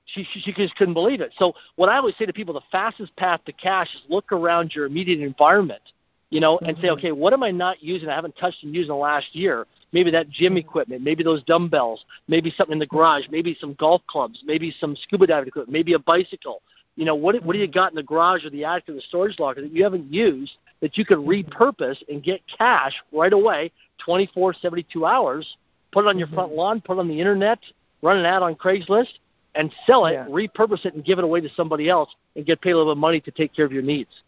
[0.06, 1.34] she, she she just couldn't believe it.
[1.38, 4.74] So what I always say to people, the fastest path to cash is look around
[4.74, 5.82] your immediate environment,
[6.30, 7.00] you know, and say, mm-hmm.
[7.00, 8.08] okay, what am I not using?
[8.08, 9.68] I haven't touched and used in the last year.
[9.92, 14.02] Maybe that gym equipment, maybe those dumbbells, maybe something in the garage, maybe some golf
[14.08, 16.62] clubs, maybe some scuba diving equipment, maybe a bicycle.
[16.98, 19.02] You know, what what do you got in the garage or the attic or the
[19.02, 23.72] storage locker that you haven't used that you could repurpose and get cash right away,
[24.04, 25.58] 24, 72 hours,
[25.92, 27.60] put it on your front lawn, put it on the internet,
[28.02, 29.14] run an ad on Craigslist,
[29.56, 30.26] and sell it, Yeah.
[30.26, 32.98] repurpose it, and give it away to somebody else and get paid a little bit
[32.98, 34.24] of money to take care of your needs.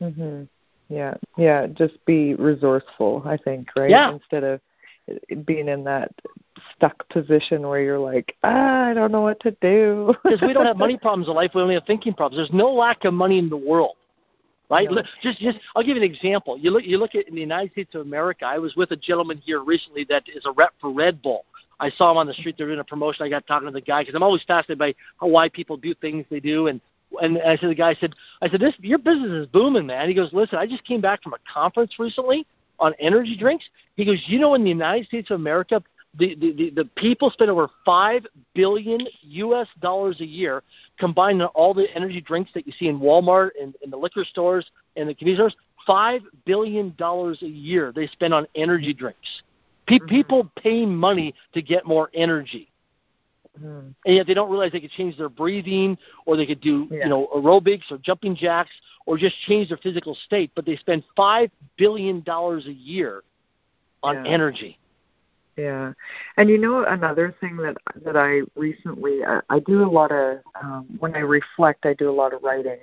[0.00, 0.44] hmm
[0.88, 1.66] Yeah, yeah.
[1.66, 3.22] Just be resourceful.
[3.24, 3.90] I think, right?
[3.90, 4.12] Yeah.
[4.12, 4.60] Instead of
[5.44, 6.12] being in that
[6.74, 10.14] stuck position where you're like, ah, I don't know what to do.
[10.24, 11.52] because we don't have money problems in life.
[11.54, 12.38] We only have thinking problems.
[12.38, 13.96] There's no lack of money in the world,
[14.70, 14.88] right?
[14.88, 14.96] No.
[14.96, 16.58] Look, Just, just, I'll give you an example.
[16.58, 18.44] You look, you look at in the United States of America.
[18.46, 21.44] I was with a gentleman here recently that is a rep for Red Bull.
[21.78, 22.56] I saw him on the street.
[22.56, 23.26] They're doing a promotion.
[23.26, 25.94] I got talking to the guy because I'm always fascinated by how why people do
[25.94, 26.68] things they do.
[26.68, 26.80] And
[27.20, 30.08] and I said, the guy said, I said, this your business is booming, man.
[30.08, 32.46] He goes, listen, I just came back from a conference recently
[32.78, 33.64] on energy drinks.
[33.96, 35.82] He goes, you know, in the United States of America,
[36.18, 39.68] the, the, the, people spend over five billion U.S.
[39.80, 40.62] dollars a year
[40.98, 44.24] combined on all the energy drinks that you see in Walmart and in the liquor
[44.24, 45.56] stores and the convenience stores.
[45.86, 49.42] Five billion dollars a year they spend on energy drinks.
[49.86, 52.68] Pe- People pay money to get more energy,
[53.60, 53.94] Mhm.
[54.04, 57.04] and yet they don't realize they could change their breathing, or they could do Yeah.
[57.04, 58.72] you know aerobics or jumping jacks,
[59.06, 60.50] or just change their physical state.
[60.54, 63.22] But they spend five billion dollars a year
[64.02, 64.30] on Yeah.
[64.30, 64.78] energy.
[65.56, 65.92] Yeah,
[66.36, 70.38] and you know another thing that that I recently I, I do a lot of
[70.62, 72.78] um, when I reflect I do a lot of writing,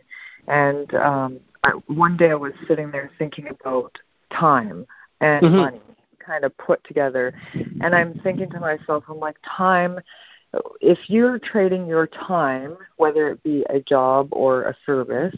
[0.48, 3.98] and um, I, one day I was sitting there thinking about
[4.32, 4.86] time
[5.22, 5.56] and Mhm.
[5.58, 5.82] money
[6.26, 7.34] kind of put together,
[7.82, 10.00] and I'm thinking to myself I'm like time.
[10.82, 15.36] If you're trading your time, whether it be a job or a service,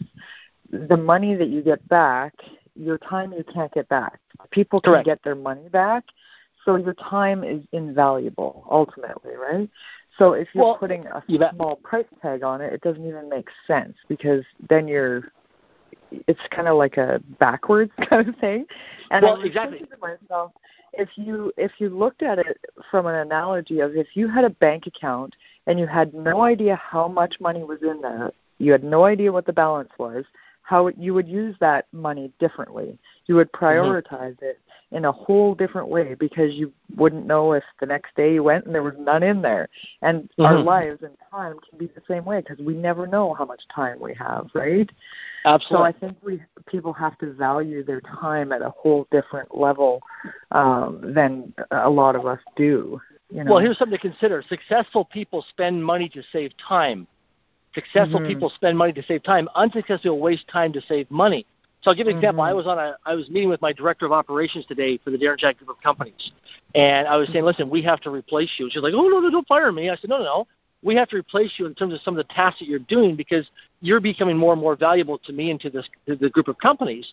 [0.70, 2.34] the money that you get back,
[2.74, 4.20] your time you can't get back.
[4.50, 5.04] People can Correct.
[5.04, 6.04] get their money back,
[6.66, 9.70] so your time is invaluable ultimately, right?
[10.18, 11.22] So if you're Well, putting a
[11.54, 15.32] small price tag on it, it doesn't even make sense because then you're
[16.28, 18.66] it's kind of like a backwards kind of thing.
[19.10, 19.78] And Well, I was exactly.
[19.78, 20.52] thinking to myself,
[20.92, 22.58] if you if you looked at it
[22.90, 25.34] from an analogy of if you had a bank account
[25.66, 29.32] and you had no idea how much money was in there, you had no idea
[29.32, 30.24] what the balance was,
[30.66, 32.98] how you would use that money differently.
[33.26, 34.58] You would prioritize it
[34.90, 38.66] in a whole different way because you wouldn't know if the next day you went
[38.66, 39.68] and there was none in there.
[40.02, 40.64] And our Mhm.
[40.64, 44.00] lives and time can be the same way because we never know how much time
[44.00, 44.90] we have, right?
[45.44, 45.78] Absolutely.
[45.78, 50.02] So I think we people have to value their time at a whole different level
[50.50, 53.00] um, than a lot of us do.
[53.30, 53.52] You know?
[53.52, 54.42] Well, here's something to consider.
[54.42, 57.06] Successful people spend money to save time.
[57.76, 58.26] Successful Mhm.
[58.26, 59.50] people spend money to save time.
[59.54, 61.44] Unsuccessful people waste time to save money.
[61.82, 62.42] So I'll give you an example.
[62.42, 62.48] Mhm.
[62.48, 65.18] I was on a I was meeting with my director of operations today for the
[65.18, 66.32] Darren Jack Group of companies,
[66.74, 68.70] and I was saying, listen, we have to replace you.
[68.70, 69.90] She's like, oh no, no, don't fire me.
[69.90, 70.46] I said, no, no, no.
[70.82, 73.14] We have to replace you in terms of some of the tasks that you're doing
[73.14, 73.50] because
[73.82, 76.58] you're becoming more and more valuable to me and to this to the group of
[76.58, 77.12] companies.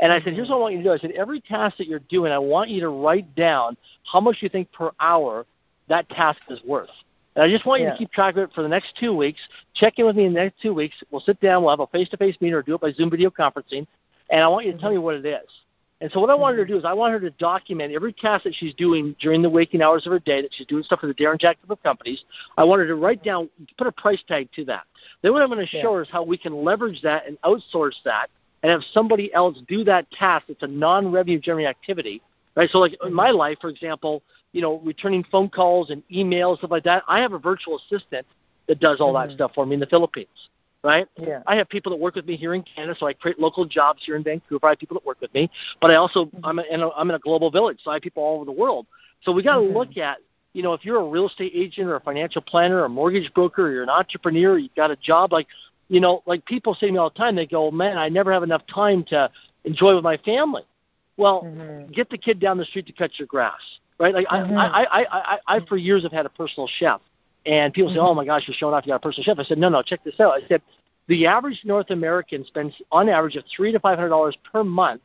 [0.00, 0.92] And I said, here's what I want you to do.
[0.92, 4.42] I said, every task that you're doing, I want you to write down how much
[4.42, 5.46] you think per hour
[5.88, 6.90] that task is worth.
[7.34, 7.92] And I just want you Yeah.
[7.92, 9.40] to keep track of it for the next two weeks.
[9.74, 10.96] Check in with me in the next two weeks.
[11.10, 11.62] We'll sit down.
[11.62, 13.86] We'll have a face-to-face meeting or do it by Zoom video conferencing.
[14.30, 14.98] And I want you to tell mm-hmm.
[14.98, 15.48] me what it is.
[16.00, 16.72] And so what I wanted her to mm-hmm.
[16.74, 19.82] do is I want her to document every task that she's doing during the waking
[19.82, 22.24] hours of her day, that she's doing stuff for the Darren Jack group of companies.
[22.58, 24.82] I wanted to write down, put a price tag to that.
[25.22, 25.96] Then what I'm going to show yeah.
[25.96, 28.30] her is how we can leverage that and outsource that
[28.64, 30.46] and have somebody else do that task.
[30.48, 32.20] It's a non-revenue generating activity,
[32.56, 32.68] right?
[32.70, 33.38] So like in my mm-hmm.
[33.38, 37.02] life, for example, you know, returning phone calls and emails, stuff like that.
[37.08, 38.26] I have a virtual assistant
[38.68, 39.28] that does all mm-hmm.
[39.28, 40.28] that stuff for me in the Philippines
[40.84, 41.08] right?
[41.16, 41.42] Yeah.
[41.46, 44.02] I have people that work with me here in Canada, so I create local jobs
[44.04, 44.66] here in Vancouver.
[44.66, 45.50] I have people that work with me,
[45.80, 46.44] but I also mm-hmm.
[46.44, 48.52] I'm in a, I'm in a global village, so I have people all over the
[48.52, 48.86] world.
[49.22, 49.76] So we got to mm-hmm.
[49.76, 50.18] look at
[50.52, 53.32] you know if you're a real estate agent or a financial planner or a mortgage
[53.34, 55.46] broker or you're an entrepreneur, you've got a job like
[55.88, 57.36] you know like people say to me all the time.
[57.36, 59.30] They go, man, I never have enough time to
[59.64, 60.62] enjoy with my family.
[61.16, 61.92] Well, mm-hmm.
[61.92, 63.60] get the kid down the street to cut your grass,
[63.98, 64.14] right?
[64.14, 64.56] Like mm-hmm.
[64.56, 67.00] I, I, I, I, I, for years have had a personal chef
[67.46, 68.86] and people say, "Oh my gosh, you're showing off.
[68.86, 69.82] You got a personal chef." I said, "No, no.
[69.82, 70.62] Check this out." I said,
[71.08, 75.02] "The average North American spends on average of three to five hundred dollars per month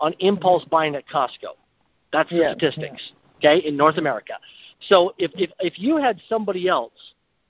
[0.00, 1.54] on impulse buying at Costco.
[2.12, 3.12] That's the yeah, statistics.
[3.40, 3.50] Yeah.
[3.52, 4.34] Okay, in North America.
[4.88, 6.92] So if if if you had somebody else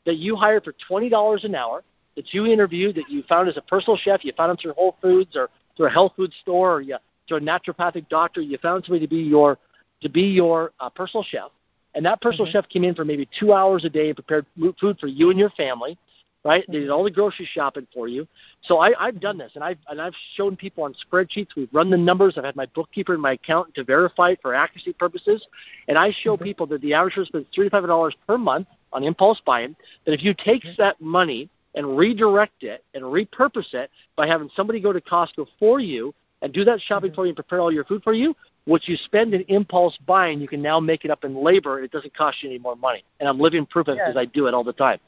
[0.07, 1.83] that you hired for twenty dollars an hour,
[2.17, 4.97] that you interviewed, that you found as a personal chef, you found them through Whole
[5.03, 8.85] Foods or through a health food store, or you through a naturopathic doctor, you found
[8.85, 9.59] somebody to be your
[10.03, 11.51] to be your uh, personal chef
[11.95, 12.53] and that personal mm-hmm.
[12.53, 14.47] chef came in for maybe two hours a day and prepared
[14.81, 15.99] food for you and your family,
[16.45, 16.63] right?
[16.63, 16.73] Mm-hmm.
[16.73, 18.29] They did all the grocery shopping for you.
[18.63, 21.49] So I, I've done this, and I've and I've shown people on spreadsheets.
[21.57, 22.35] We've run the numbers.
[22.37, 25.45] I've had my bookkeeper and my accountant to verify it for accuracy purposes,
[25.89, 26.45] and I show mm-hmm.
[26.45, 29.75] people that the average person spends thirty five dollars per month on impulse buying.
[30.05, 30.81] That if you take mm-hmm.
[30.81, 35.81] that money and redirect it and repurpose it by having somebody go to Costco for
[35.81, 37.17] you and do that shopping mm-hmm.
[37.17, 38.35] for you and prepare all your food for you,
[38.69, 41.87] what you spend in impulse buying, you can now make it up in labor, and
[41.87, 43.03] it doesn't cost you any more money.
[43.19, 44.99] And I'm living proof of it because I do it all the time.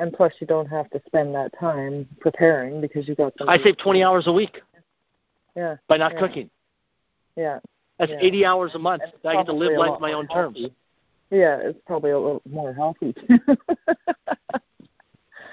[0.00, 3.32] And plus, you don't have to spend that time preparing because you got.
[3.46, 4.60] I save 20 hours a week.
[5.54, 5.76] Yeah.
[5.88, 6.20] By not yeah.
[6.20, 6.50] cooking.
[7.36, 7.58] Yeah.
[7.98, 8.18] That's yeah.
[8.22, 9.02] 80 hours a month.
[9.24, 10.62] I get to live life on my own healthy.
[10.62, 10.74] terms.
[11.30, 13.14] Yeah, it's probably a little more healthy.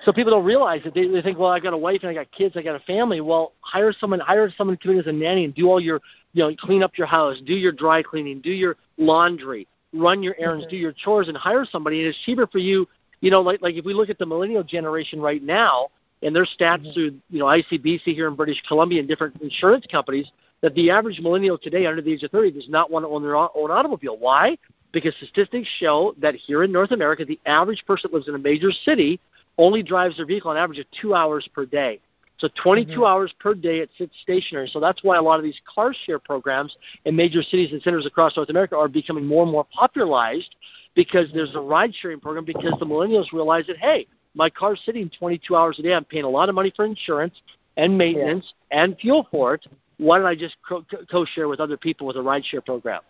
[0.08, 0.94] So people don't realize it.
[0.94, 2.80] They, they think, well, I got a wife and I got kids, I got a
[2.86, 3.20] family.
[3.20, 6.00] Well, hire someone, hire someone to come in as a nanny and do all your,
[6.38, 10.36] you know, clean up your house, do your dry cleaning, do your laundry, run your
[10.38, 10.70] errands, mm-hmm.
[10.70, 12.02] do your chores, and hire somebody.
[12.02, 12.88] And it's cheaper for you.
[13.22, 15.88] You know, like like if we look at the millennial generation right now,
[16.22, 16.92] and their stats mm-hmm.
[16.92, 20.30] through you know ICBC here in British Columbia and different insurance companies,
[20.62, 23.24] that the average millennial today under the age of 30 does not want to own
[23.24, 24.16] their own automobile.
[24.16, 24.60] Why?
[24.92, 28.40] Because statistics show that here in North America, the average person that lives in a
[28.40, 29.20] major city
[29.58, 32.00] only drives their vehicle on average of two hours per day.
[32.40, 33.04] So 22 mm-hmm.
[33.04, 34.70] hours per day it sits stationary.
[34.72, 36.76] So that's why a lot of these car share programs
[37.06, 40.56] in major cities and centers across North America are becoming more and more popularized
[40.96, 45.10] because there's a ride sharing program because the millennials realize that, hey, my car's sitting
[45.18, 45.94] 22 hours a day.
[45.94, 47.34] I'm paying a lot of money for insurance
[47.76, 48.84] and maintenance yeah.
[48.84, 49.66] and fuel for it.
[49.98, 53.02] Why don't I just co share with other people with a ride share program?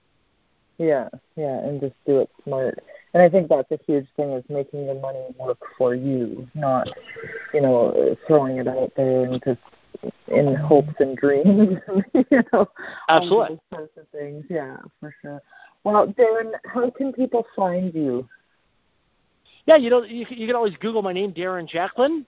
[0.77, 2.79] Yeah, yeah, and just do it smart
[3.17, 6.87] and I think that's a huge thing is making the money work for you, not
[7.51, 9.59] you know throwing it out there and just
[10.27, 11.79] in hopes and dreams,
[12.13, 12.67] you know.
[13.09, 13.59] Absolutely.
[13.71, 14.45] All those of things.
[14.51, 15.41] Yeah, for sure.
[15.83, 18.29] Well, Darren, how can people find you?
[19.65, 22.23] Yeah, you know, you, you can always Google my name, Darren Jacklin.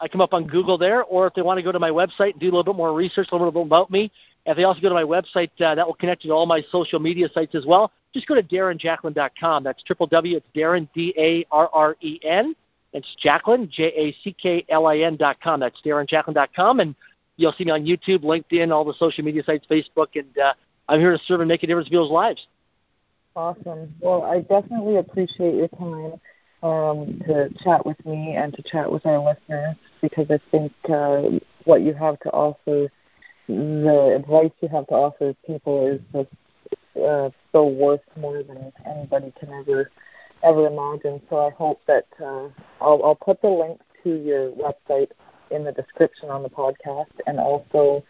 [0.00, 2.32] I come up on Google there, or if they want to go to my website
[2.32, 4.10] and do a little bit more research, a little bit about me,
[4.46, 6.62] if they also go to my website, uh, that will connect you to all my
[6.70, 9.64] social media sites as well just go to darrenjacklin.com.
[9.64, 10.36] That's triple W.
[10.36, 12.54] It's Darren, D A R R E N.
[12.92, 15.60] It's Jacklin, J A C K L I N.com.
[15.60, 16.80] That's darrenjacklin.com.
[16.80, 16.94] And
[17.36, 20.08] you'll see me on YouTube, LinkedIn, all the social media sites, Facebook.
[20.14, 20.54] And uh,
[20.88, 22.46] I'm here to serve and make a difference in people's lives.
[23.34, 23.92] Awesome.
[24.00, 26.20] Well, I definitely appreciate your time
[26.64, 31.38] um, to chat with me and to chat with our listeners because I think uh,
[31.64, 32.90] what you have to offer,
[33.46, 36.30] the advice you have to offer people is just
[37.04, 39.90] uh, so worth more than anybody can ever
[40.42, 41.20] ever imagine.
[41.28, 42.48] So I hope that uh,
[42.80, 45.10] I'll, I'll put the link to your website
[45.50, 48.04] in the description on the podcast and also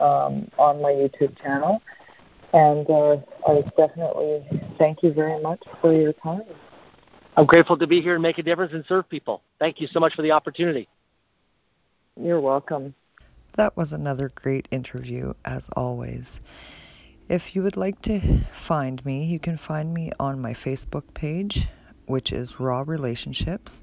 [0.00, 1.82] um, on my YouTube channel.
[2.52, 4.44] And uh, I definitely
[4.78, 6.42] thank you very much for your time.
[7.36, 9.42] I'm grateful to be here and make a difference and serve people.
[9.58, 10.88] Thank you so much for the opportunity.
[12.20, 12.94] You're welcome.
[13.56, 16.40] That was another great interview, as always.
[17.28, 18.20] If you would like to
[18.52, 21.66] find me, you can find me on my Facebook page,
[22.06, 23.82] which is Raw Relationships.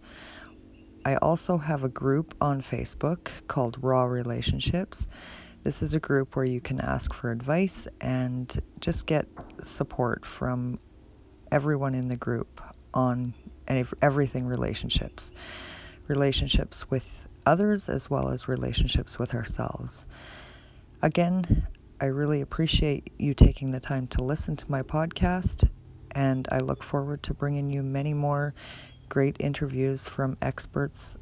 [1.03, 5.07] I also have a group on Facebook called Raw Relationships.
[5.63, 9.27] This is a group where you can ask for advice and just get
[9.61, 10.79] support from
[11.51, 12.61] everyone in the group
[12.93, 13.33] on
[14.01, 15.31] everything relationships.
[16.07, 20.05] Relationships with others as well as relationships with ourselves.
[21.01, 21.67] Again,
[21.99, 25.69] I really appreciate you taking the time to listen to my podcast,
[26.11, 28.53] and I look forward to bringing you many more
[29.09, 31.17] great interviews from experts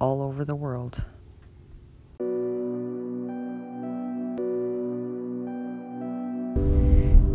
[0.00, 1.04] all over the world.